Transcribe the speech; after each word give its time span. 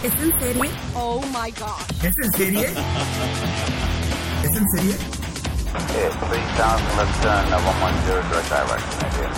¿Es 0.00 0.12
en 0.14 0.38
serie? 0.38 0.70
Oh 0.94 1.20
my 1.32 1.50
gosh. 1.50 2.04
¿Es 2.04 2.16
en 2.18 2.32
serie? 2.34 2.66
¿Es 4.44 4.56
en 4.56 4.68
serie? 4.70 4.94
Okay, 5.74 6.08
3000 6.30 6.96
left 6.96 7.22
turn, 7.22 7.44
110 7.50 8.30
direct 8.30 8.48
direction. 8.48 9.32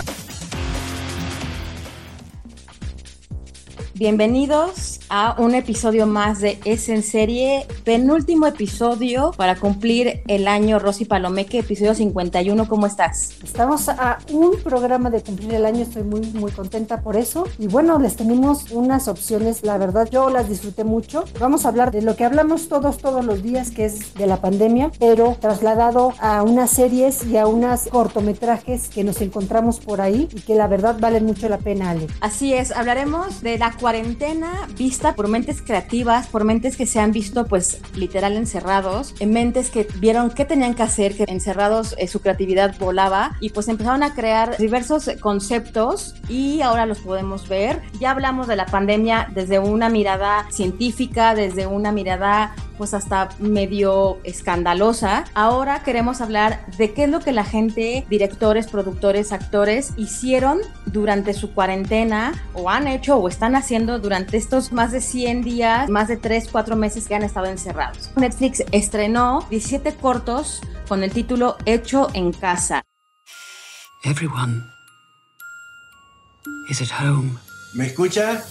Bienvenidos 3.95 5.00
a 5.13 5.35
un 5.39 5.55
episodio 5.55 6.07
más 6.07 6.39
de 6.39 6.57
Es 6.63 6.87
en 6.87 7.03
Serie, 7.03 7.67
penúltimo 7.83 8.47
episodio 8.47 9.33
para 9.35 9.57
cumplir 9.57 10.23
el 10.27 10.47
año 10.47 10.79
Rosy 10.79 11.03
Palomeque, 11.03 11.59
episodio 11.59 11.93
51. 11.93 12.65
¿Cómo 12.69 12.87
estás? 12.87 13.33
Estamos 13.43 13.89
a 13.89 14.19
un 14.31 14.55
programa 14.63 15.09
de 15.09 15.21
cumplir 15.21 15.53
el 15.55 15.65
año, 15.65 15.81
estoy 15.81 16.03
muy, 16.03 16.21
muy 16.31 16.49
contenta 16.53 17.01
por 17.01 17.17
eso. 17.17 17.45
Y 17.59 17.67
bueno, 17.67 17.99
les 17.99 18.15
tenemos 18.15 18.71
unas 18.71 19.09
opciones, 19.09 19.63
la 19.63 19.77
verdad, 19.77 20.07
yo 20.09 20.29
las 20.29 20.47
disfruté 20.47 20.85
mucho. 20.85 21.25
Vamos 21.41 21.65
a 21.65 21.69
hablar 21.69 21.91
de 21.91 22.01
lo 22.03 22.15
que 22.15 22.23
hablamos 22.23 22.69
todos, 22.69 22.97
todos 22.97 23.25
los 23.25 23.43
días, 23.43 23.71
que 23.71 23.83
es 23.83 24.13
de 24.13 24.27
la 24.27 24.37
pandemia, 24.37 24.91
pero 24.97 25.35
trasladado 25.41 26.13
a 26.21 26.41
unas 26.41 26.71
series 26.71 27.25
y 27.25 27.35
a 27.35 27.47
unas 27.47 27.89
cortometrajes 27.89 28.87
que 28.87 29.03
nos 29.03 29.19
encontramos 29.19 29.81
por 29.81 29.99
ahí 29.99 30.29
y 30.33 30.39
que 30.39 30.55
la 30.55 30.67
verdad 30.67 30.95
valen 31.01 31.25
mucho 31.25 31.49
la 31.49 31.57
pena, 31.57 31.89
Ale. 31.89 32.07
Así 32.21 32.53
es, 32.53 32.71
hablaremos 32.71 33.41
de 33.41 33.57
la 33.57 33.73
cuarentena 33.77 34.69
vista 34.77 35.00
por 35.01 35.27
mentes 35.27 35.61
creativas, 35.61 36.27
por 36.27 36.43
mentes 36.43 36.77
que 36.77 36.85
se 36.85 36.99
han 36.99 37.11
visto 37.11 37.45
pues 37.47 37.79
literal 37.95 38.37
encerrados, 38.37 39.15
en 39.19 39.31
mentes 39.31 39.69
que 39.69 39.87
vieron 39.99 40.29
qué 40.29 40.45
tenían 40.45 40.75
que 40.75 40.83
hacer, 40.83 41.15
que 41.15 41.25
encerrados 41.27 41.95
eh, 41.97 42.07
su 42.07 42.21
creatividad 42.21 42.77
volaba 42.79 43.35
y 43.39 43.49
pues 43.49 43.67
empezaron 43.67 44.03
a 44.03 44.13
crear 44.13 44.57
diversos 44.57 45.09
conceptos 45.19 46.15
y 46.29 46.61
ahora 46.61 46.85
los 46.85 46.99
podemos 46.99 47.49
ver. 47.49 47.81
Ya 47.99 48.11
hablamos 48.11 48.47
de 48.47 48.55
la 48.55 48.67
pandemia 48.67 49.29
desde 49.33 49.59
una 49.59 49.89
mirada 49.89 50.45
científica, 50.51 51.35
desde 51.35 51.67
una 51.67 51.91
mirada 51.91 52.53
pues 52.81 52.95
hasta 52.95 53.29
medio 53.37 54.17
escandalosa. 54.23 55.25
Ahora 55.35 55.83
queremos 55.83 56.19
hablar 56.19 56.65
de 56.77 56.93
qué 56.93 57.03
es 57.03 57.09
lo 57.11 57.19
que 57.19 57.31
la 57.31 57.43
gente, 57.43 58.07
directores, 58.09 58.65
productores, 58.65 59.31
actores 59.31 59.93
hicieron 59.97 60.61
durante 60.87 61.33
su 61.33 61.53
cuarentena 61.53 62.33
o 62.55 62.71
han 62.71 62.87
hecho 62.87 63.17
o 63.17 63.27
están 63.27 63.55
haciendo 63.55 63.99
durante 63.99 64.37
estos 64.37 64.71
más 64.71 64.90
de 64.91 65.01
100 65.01 65.43
días, 65.43 65.89
más 65.89 66.07
de 66.07 66.17
3, 66.17 66.49
4 66.51 66.75
meses 66.75 67.07
que 67.07 67.15
han 67.15 67.23
estado 67.23 67.47
encerrados. 67.47 68.11
Netflix 68.15 68.63
estrenó 68.71 69.45
17 69.49 69.95
cortos 69.95 70.61
con 70.87 71.03
el 71.03 71.11
título 71.11 71.57
Hecho 71.65 72.09
en 72.13 72.31
casa. 72.31 72.83
Everyone 74.03 74.63
is 76.69 76.81
at 76.81 76.89
home. 76.99 77.31
¿Me 77.73 77.87
escucha? 77.87 78.43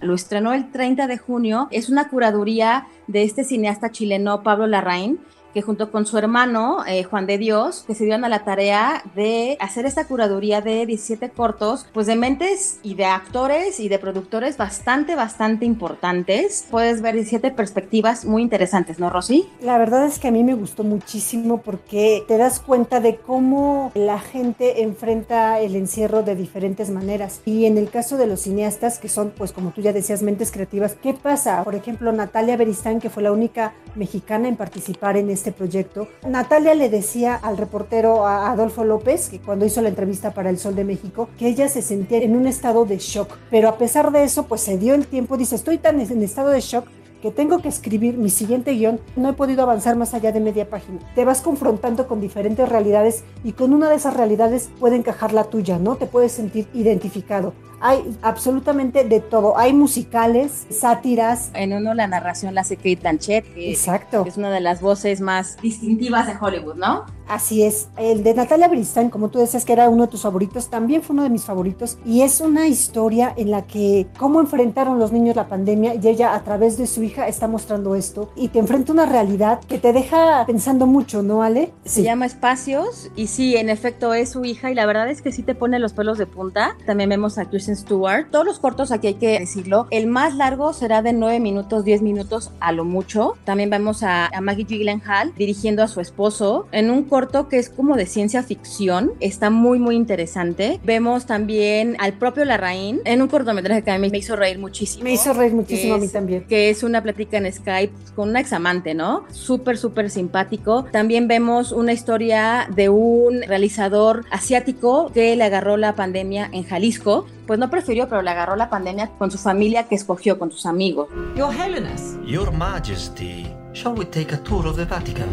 Lo 0.00 0.14
estrenó 0.14 0.54
el 0.54 0.72
30 0.72 1.06
de 1.06 1.18
junio. 1.18 1.68
Es 1.70 1.88
una 1.88 2.08
curaduría 2.08 2.88
de 3.06 3.22
este 3.22 3.44
cineasta 3.44 3.90
chileno 3.90 4.42
Pablo 4.42 4.66
Larraín 4.66 5.20
que 5.52 5.62
junto 5.62 5.90
con 5.90 6.06
su 6.06 6.18
hermano 6.18 6.84
eh, 6.86 7.04
Juan 7.04 7.26
de 7.26 7.38
Dios, 7.38 7.84
que 7.86 7.94
se 7.94 8.04
dieron 8.04 8.24
a 8.24 8.28
la 8.28 8.44
tarea 8.44 9.02
de 9.14 9.56
hacer 9.60 9.86
esta 9.86 10.06
curaduría 10.06 10.60
de 10.60 10.86
17 10.86 11.30
cortos, 11.30 11.86
pues 11.92 12.06
de 12.06 12.16
mentes 12.16 12.78
y 12.82 12.94
de 12.94 13.06
actores 13.06 13.80
y 13.80 13.88
de 13.88 13.98
productores 13.98 14.56
bastante, 14.56 15.14
bastante 15.14 15.64
importantes. 15.64 16.66
Puedes 16.70 17.02
ver 17.02 17.14
17 17.14 17.50
perspectivas 17.50 18.24
muy 18.24 18.42
interesantes, 18.42 18.98
¿no, 18.98 19.10
Rosy? 19.10 19.48
La 19.60 19.78
verdad 19.78 20.06
es 20.06 20.18
que 20.18 20.28
a 20.28 20.30
mí 20.30 20.44
me 20.44 20.54
gustó 20.54 20.84
muchísimo 20.84 21.62
porque 21.62 22.24
te 22.28 22.36
das 22.36 22.60
cuenta 22.60 23.00
de 23.00 23.16
cómo 23.16 23.92
la 23.94 24.18
gente 24.18 24.82
enfrenta 24.82 25.60
el 25.60 25.76
encierro 25.76 26.22
de 26.22 26.36
diferentes 26.36 26.90
maneras. 26.90 27.40
Y 27.44 27.66
en 27.66 27.78
el 27.78 27.90
caso 27.90 28.16
de 28.16 28.26
los 28.26 28.40
cineastas, 28.40 28.98
que 28.98 29.08
son, 29.08 29.32
pues 29.36 29.52
como 29.52 29.70
tú 29.70 29.80
ya 29.80 29.92
decías, 29.92 30.22
mentes 30.22 30.52
creativas, 30.52 30.94
¿qué 30.94 31.14
pasa? 31.14 31.62
Por 31.64 31.74
ejemplo, 31.74 32.12
Natalia 32.12 32.56
Beristán, 32.56 33.00
que 33.00 33.10
fue 33.10 33.22
la 33.22 33.32
única 33.32 33.72
mexicana 33.94 34.48
en 34.48 34.56
participar 34.56 35.16
en 35.16 35.30
este 35.30 35.39
proyecto. 35.50 36.08
Natalia 36.28 36.74
le 36.74 36.90
decía 36.90 37.34
al 37.34 37.56
reportero 37.56 38.26
Adolfo 38.26 38.84
López, 38.84 39.30
que 39.30 39.40
cuando 39.40 39.64
hizo 39.64 39.80
la 39.80 39.88
entrevista 39.88 40.32
para 40.32 40.50
El 40.50 40.58
Sol 40.58 40.74
de 40.76 40.84
México, 40.84 41.30
que 41.38 41.48
ella 41.48 41.68
se 41.68 41.80
sentía 41.80 42.18
en 42.18 42.36
un 42.36 42.46
estado 42.46 42.84
de 42.84 42.98
shock. 42.98 43.38
Pero 43.50 43.68
a 43.70 43.78
pesar 43.78 44.12
de 44.12 44.24
eso, 44.24 44.44
pues 44.44 44.60
se 44.60 44.76
dio 44.76 44.94
el 44.94 45.06
tiempo, 45.06 45.38
dice, 45.38 45.54
estoy 45.54 45.78
tan 45.78 45.98
en 46.00 46.22
estado 46.22 46.50
de 46.50 46.60
shock 46.60 46.86
que 47.20 47.30
tengo 47.30 47.60
que 47.60 47.68
escribir 47.68 48.16
mi 48.16 48.30
siguiente 48.30 48.72
guion, 48.72 49.00
no 49.16 49.30
he 49.30 49.32
podido 49.34 49.62
avanzar 49.62 49.96
más 49.96 50.14
allá 50.14 50.32
de 50.32 50.40
media 50.40 50.68
página. 50.68 51.00
Te 51.14 51.24
vas 51.24 51.42
confrontando 51.42 52.06
con 52.08 52.20
diferentes 52.20 52.68
realidades 52.68 53.24
y 53.44 53.52
con 53.52 53.72
una 53.72 53.90
de 53.90 53.96
esas 53.96 54.14
realidades 54.14 54.70
puede 54.78 54.96
encajar 54.96 55.32
la 55.32 55.44
tuya, 55.44 55.78
¿no? 55.78 55.96
Te 55.96 56.06
puedes 56.06 56.32
sentir 56.32 56.66
identificado. 56.72 57.52
Hay 57.80 58.16
absolutamente 58.22 59.04
de 59.04 59.20
todo. 59.20 59.56
Hay 59.56 59.72
musicales, 59.72 60.66
sátiras. 60.70 61.50
En 61.54 61.72
uno 61.72 61.94
la 61.94 62.06
narración 62.06 62.54
la 62.54 62.60
hace 62.60 62.76
Kate 62.76 62.96
Blanchett, 62.96 63.54
que 63.54 63.70
Exacto. 63.70 64.24
es 64.26 64.36
una 64.36 64.50
de 64.50 64.60
las 64.60 64.80
voces 64.80 65.20
más 65.20 65.56
distintivas 65.62 66.26
de 66.26 66.34
Hollywood, 66.38 66.76
¿no? 66.76 67.06
Así 67.30 67.62
es. 67.62 67.88
El 67.96 68.24
de 68.24 68.34
Natalia 68.34 68.66
Bristain, 68.66 69.08
como 69.08 69.28
tú 69.28 69.38
decías 69.38 69.64
que 69.64 69.72
era 69.72 69.88
uno 69.88 70.06
de 70.06 70.10
tus 70.10 70.22
favoritos, 70.22 70.68
también 70.68 71.00
fue 71.00 71.14
uno 71.14 71.22
de 71.22 71.30
mis 71.30 71.44
favoritos. 71.44 71.96
Y 72.04 72.22
es 72.22 72.40
una 72.40 72.66
historia 72.66 73.32
en 73.36 73.52
la 73.52 73.68
que 73.68 74.08
cómo 74.18 74.40
enfrentaron 74.40 74.98
los 74.98 75.12
niños 75.12 75.36
la 75.36 75.46
pandemia 75.46 75.94
y 75.94 76.08
ella 76.08 76.34
a 76.34 76.42
través 76.42 76.76
de 76.76 76.88
su 76.88 77.04
hija 77.04 77.28
está 77.28 77.46
mostrando 77.46 77.94
esto. 77.94 78.32
Y 78.34 78.48
te 78.48 78.58
enfrenta 78.58 78.92
una 78.92 79.06
realidad 79.06 79.60
que 79.60 79.78
te 79.78 79.92
deja 79.92 80.44
pensando 80.44 80.88
mucho, 80.88 81.22
¿no, 81.22 81.44
Ale? 81.44 81.72
Se 81.84 82.02
llama 82.02 82.26
Espacios 82.26 83.12
y 83.14 83.28
sí, 83.28 83.56
en 83.56 83.68
efecto 83.68 84.12
es 84.12 84.30
su 84.30 84.44
hija 84.44 84.72
y 84.72 84.74
la 84.74 84.84
verdad 84.86 85.08
es 85.08 85.22
que 85.22 85.30
sí 85.30 85.44
te 85.44 85.54
pone 85.54 85.78
los 85.78 85.92
pelos 85.92 86.18
de 86.18 86.26
punta. 86.26 86.76
También 86.84 87.10
vemos 87.10 87.38
a 87.38 87.44
Kristen 87.44 87.76
Stewart. 87.76 88.28
Todos 88.32 88.44
los 88.44 88.58
cortos 88.58 88.90
aquí 88.90 89.06
hay 89.06 89.14
que 89.14 89.38
decirlo. 89.38 89.86
El 89.92 90.08
más 90.08 90.34
largo 90.34 90.72
será 90.72 91.00
de 91.00 91.12
9 91.12 91.38
minutos, 91.38 91.84
10 91.84 92.02
minutos 92.02 92.50
a 92.58 92.72
lo 92.72 92.84
mucho. 92.84 93.34
También 93.44 93.70
vemos 93.70 94.02
a, 94.02 94.26
a 94.26 94.40
Maggie 94.40 94.64
Gyllenhaal 94.64 95.32
dirigiendo 95.36 95.84
a 95.84 95.86
su 95.86 96.00
esposo 96.00 96.66
en 96.72 96.90
un 96.90 97.04
corto 97.04 97.19
que 97.48 97.58
es 97.58 97.68
como 97.68 97.96
de 97.96 98.06
ciencia 98.06 98.42
ficción. 98.42 99.12
Está 99.20 99.50
muy, 99.50 99.78
muy 99.78 99.94
interesante. 99.96 100.80
Vemos 100.84 101.26
también 101.26 101.96
al 101.98 102.14
propio 102.14 102.44
Larraín 102.44 103.00
en 103.04 103.20
un 103.22 103.28
cortometraje 103.28 103.82
que 103.82 103.90
a 103.90 103.98
mí 103.98 104.08
me 104.10 104.18
hizo 104.18 104.36
reír 104.36 104.58
muchísimo. 104.58 105.04
Me 105.04 105.12
hizo 105.12 105.32
reír 105.32 105.52
muchísimo 105.52 105.94
que 105.94 105.96
a 105.96 106.00
mí 106.00 106.06
es- 106.06 106.12
también. 106.12 106.44
Que 106.48 106.70
es 106.70 106.82
una 106.82 107.02
plática 107.02 107.36
en 107.36 107.52
Skype 107.52 107.92
con 108.16 108.30
una 108.30 108.40
examante, 108.40 108.94
¿no? 108.94 109.24
Súper, 109.30 109.76
súper 109.76 110.08
simpático. 110.10 110.84
También 110.90 111.28
vemos 111.28 111.72
una 111.72 111.92
historia 111.92 112.68
de 112.74 112.88
un 112.88 113.42
realizador 113.42 114.24
asiático 114.30 115.10
que 115.12 115.36
le 115.36 115.44
agarró 115.44 115.76
la 115.76 115.94
pandemia 115.94 116.48
en 116.52 116.64
Jalisco. 116.64 117.26
Pues 117.46 117.58
no 117.58 117.68
prefirió, 117.68 118.08
pero 118.08 118.22
le 118.22 118.30
agarró 118.30 118.56
la 118.56 118.70
pandemia 118.70 119.10
con 119.18 119.30
su 119.30 119.38
familia 119.38 119.88
que 119.88 119.94
escogió, 119.96 120.38
con 120.38 120.50
sus 120.52 120.66
amigos. 120.66 121.08
Your 121.36 121.48
Holiness. 121.54 122.16
Your 122.24 122.52
Majesty, 122.52 123.46
shall 123.72 123.92
we 123.98 124.04
take 124.04 124.32
a 124.34 124.38
tour 124.44 124.66
of 124.66 124.76
the 124.76 124.84
Vatican? 124.84 125.26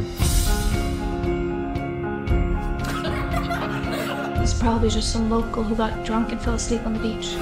Probably 4.59 4.89
just 4.89 5.11
some 5.11 5.29
local 5.29 5.63
who 5.63 5.75
got 5.75 6.05
drunk 6.05 6.31
and 6.31 6.41
fell 6.41 6.55
asleep 6.55 6.85
on 6.85 6.93
the 6.93 6.99
beach. 6.99 7.35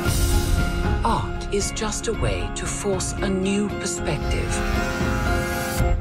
Art 1.04 1.54
is 1.54 1.72
just 1.72 2.08
a 2.08 2.14
way 2.14 2.50
to 2.56 2.66
force 2.66 3.14
a 3.22 3.30
new 3.30 3.70
perspective 3.80 4.52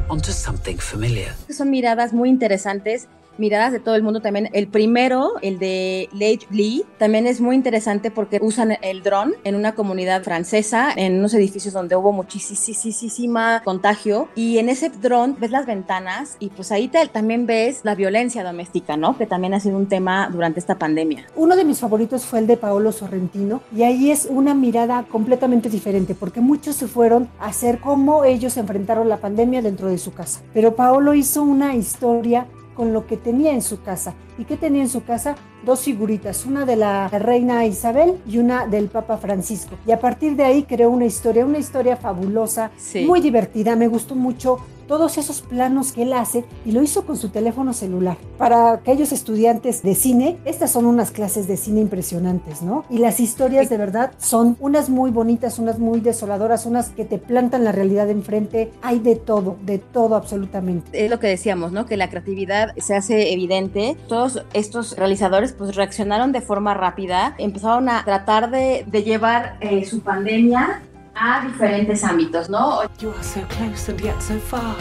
onto 0.08 0.32
something 0.32 0.78
familiar. 0.78 1.34
Son 1.49 1.70
miradas 1.70 2.12
muy 2.12 2.28
interesantes 2.28 3.08
miradas 3.38 3.72
de 3.72 3.81
todo 3.81 3.94
el 3.94 4.02
mundo 4.02 4.20
también. 4.20 4.48
El 4.52 4.69
primero, 4.69 5.32
el 5.42 5.58
de 5.58 6.08
Leigh 6.12 6.46
Lee, 6.50 6.84
también 6.98 7.26
es 7.26 7.40
muy 7.40 7.56
interesante 7.56 8.10
porque 8.10 8.38
usan 8.42 8.76
el 8.82 9.02
dron 9.02 9.34
en 9.44 9.54
una 9.54 9.75
comunidad 9.75 10.22
francesa, 10.22 10.90
en 10.94 11.19
unos 11.19 11.34
edificios 11.34 11.75
donde 11.75 11.96
hubo 11.96 12.12
muchísima 12.12 13.62
contagio. 13.64 14.28
Y 14.34 14.58
en 14.58 14.69
ese 14.69 14.90
dron 14.90 15.36
ves 15.38 15.50
las 15.50 15.66
ventanas 15.66 16.36
y 16.38 16.48
pues 16.50 16.72
ahí 16.72 16.90
también 17.12 17.46
ves 17.46 17.81
la 17.82 17.94
violencia 17.94 18.44
doméstica, 18.44 18.96
¿no? 18.96 19.16
Que 19.16 19.26
también 19.26 19.54
ha 19.54 19.60
sido 19.60 19.76
un 19.76 19.86
tema 19.86 20.28
durante 20.31 20.60
esta 20.60 20.78
pandemia. 20.78 21.26
Uno 21.36 21.56
de 21.56 21.64
mis 21.64 21.81
favoritos 21.81 22.25
fue 22.25 22.38
el 22.38 22.46
de 22.46 22.56
Paolo 22.56 22.92
Sorrentino 22.92 23.62
y 23.75 23.82
ahí 23.82 24.10
es 24.10 24.26
una 24.31 24.54
mirada 24.54 25.04
completamente 25.10 25.69
diferente 25.69 26.14
porque 26.14 26.40
muchos 26.40 26.76
se 26.76 26.86
fueron 26.86 27.28
a 27.40 27.46
hacer 27.46 27.81
cómo 27.81 28.25
ellos 28.25 28.56
enfrentaron 28.56 29.08
la 29.08 29.19
pandemia 29.19 29.62
dentro 29.62 29.88
de 29.88 29.98
su 29.98 30.12
casa. 30.12 30.40
Pero 30.52 30.76
Paolo 30.76 31.14
hizo 31.14 31.42
una 31.42 31.75
historia 31.75 32.46
con 32.75 32.93
lo 32.93 33.06
que 33.06 33.17
tenía 33.17 33.53
en 33.53 33.62
su 33.62 33.82
casa. 33.82 34.15
¿Y 34.38 34.44
qué 34.44 34.56
tenía 34.56 34.82
en 34.82 34.88
su 34.88 35.04
casa? 35.04 35.36
Dos 35.64 35.81
figuritas, 35.81 36.44
una 36.44 36.64
de 36.66 36.76
la 36.76 37.08
reina 37.08 37.64
Isabel 37.64 38.16
y 38.26 38.38
una 38.38 38.66
del 38.66 38.88
Papa 38.88 39.16
Francisco. 39.16 39.76
Y 39.86 39.92
a 39.92 40.00
partir 40.00 40.36
de 40.36 40.44
ahí 40.44 40.64
creó 40.64 40.90
una 40.90 41.06
historia, 41.06 41.46
una 41.46 41.58
historia 41.58 41.96
fabulosa, 41.96 42.70
Sí. 42.76 43.04
muy 43.06 43.20
divertida, 43.20 43.76
me 43.76 43.88
gustó 43.88 44.14
mucho 44.14 44.58
todos 44.86 45.16
esos 45.16 45.40
planos 45.40 45.92
que 45.92 46.02
él 46.02 46.12
hace 46.12 46.44
y 46.66 46.72
lo 46.72 46.82
hizo 46.82 47.06
con 47.06 47.16
su 47.16 47.31
teléfono 47.31 47.72
celular. 47.72 48.19
Para 48.36 48.72
aquellos 48.75 49.12
estudiantes 49.12 49.82
de 49.82 49.94
cine, 49.94 50.36
estas 50.44 50.72
son 50.72 50.84
unas 50.84 51.10
clases 51.10 51.46
de 51.48 51.56
cine 51.56 51.81
impresionantes, 51.81 52.60
¿no? 52.60 52.84
Y 52.90 52.98
las 52.98 53.19
historias 53.19 53.70
de 53.70 53.78
verdad 53.78 54.12
son 54.19 54.58
unas 54.60 54.90
muy 54.90 55.10
bonitas, 55.10 55.58
unas 55.58 55.78
muy 55.78 56.00
desoladoras, 56.00 56.66
unas 56.66 56.90
que 56.90 57.06
te 57.06 57.16
plantan 57.16 57.64
la 57.64 57.72
realidad 57.72 58.10
enfrente. 58.10 58.72
Hay 58.82 58.98
de 58.98 59.16
todo, 59.16 59.56
de 59.64 59.78
todo 59.78 60.16
absolutamente. 60.16 61.02
es 61.06 61.10
lo 61.10 61.19
que 61.19 61.28
decíamos, 61.28 61.72
¿no? 61.72 61.86
Que 61.86 61.96
la 61.96 62.10
creatividad 62.10 62.75
se 62.76 62.94
hace 62.94 63.32
evidente. 63.32 63.96
Todos 64.25 64.43
estos 64.55 64.97
realizadores 64.97 65.53
pues 65.53 65.76
reaccionaron 65.76 66.32
de 66.32 66.41
forma 66.41 66.73
rápida, 66.73 67.35
empezaron 67.37 67.91
a 67.91 68.03
tratar 68.06 68.50
de, 68.50 68.87
de 68.87 69.03
llevar 69.03 69.59
eh, 69.61 69.85
su 69.85 70.00
pandemia 70.00 70.81
a 71.15 71.47
diferentes 71.47 72.03
ámbitos, 72.03 72.49
¿no? 72.49 72.81
You 73.00 73.11
are 73.11 73.23
so 73.23 73.43
close 73.49 73.91
and 73.91 74.00
yet 74.00 74.19
so 74.23 74.38
far. 74.38 74.76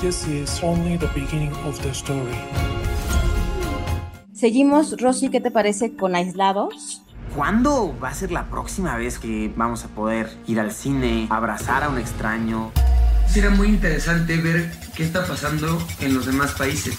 This 0.00 0.26
is 0.26 0.62
only 0.62 0.96
the 0.96 1.08
beginning 1.08 1.52
of 1.66 1.78
the 1.82 1.90
story. 1.90 2.38
Seguimos, 4.32 4.98
Rosy, 4.98 5.28
¿qué 5.28 5.42
te 5.42 5.50
parece 5.50 5.94
con 5.96 6.14
Aislados? 6.14 7.02
¿Cuándo 7.36 7.94
va 8.02 8.08
a 8.08 8.14
ser 8.14 8.32
la 8.32 8.48
próxima 8.48 8.96
vez 8.96 9.18
que 9.18 9.52
vamos 9.54 9.84
a 9.84 9.88
poder 9.88 10.30
ir 10.46 10.58
al 10.58 10.72
cine, 10.72 11.26
abrazar 11.28 11.84
a 11.84 11.90
un 11.90 11.98
extraño? 11.98 12.72
Será 13.26 13.50
muy 13.50 13.68
interesante 13.68 14.38
ver 14.38 14.83
qué 14.96 15.02
está 15.02 15.26
pasando 15.26 15.78
en 16.00 16.14
los 16.14 16.26
demás 16.26 16.52
países. 16.52 16.96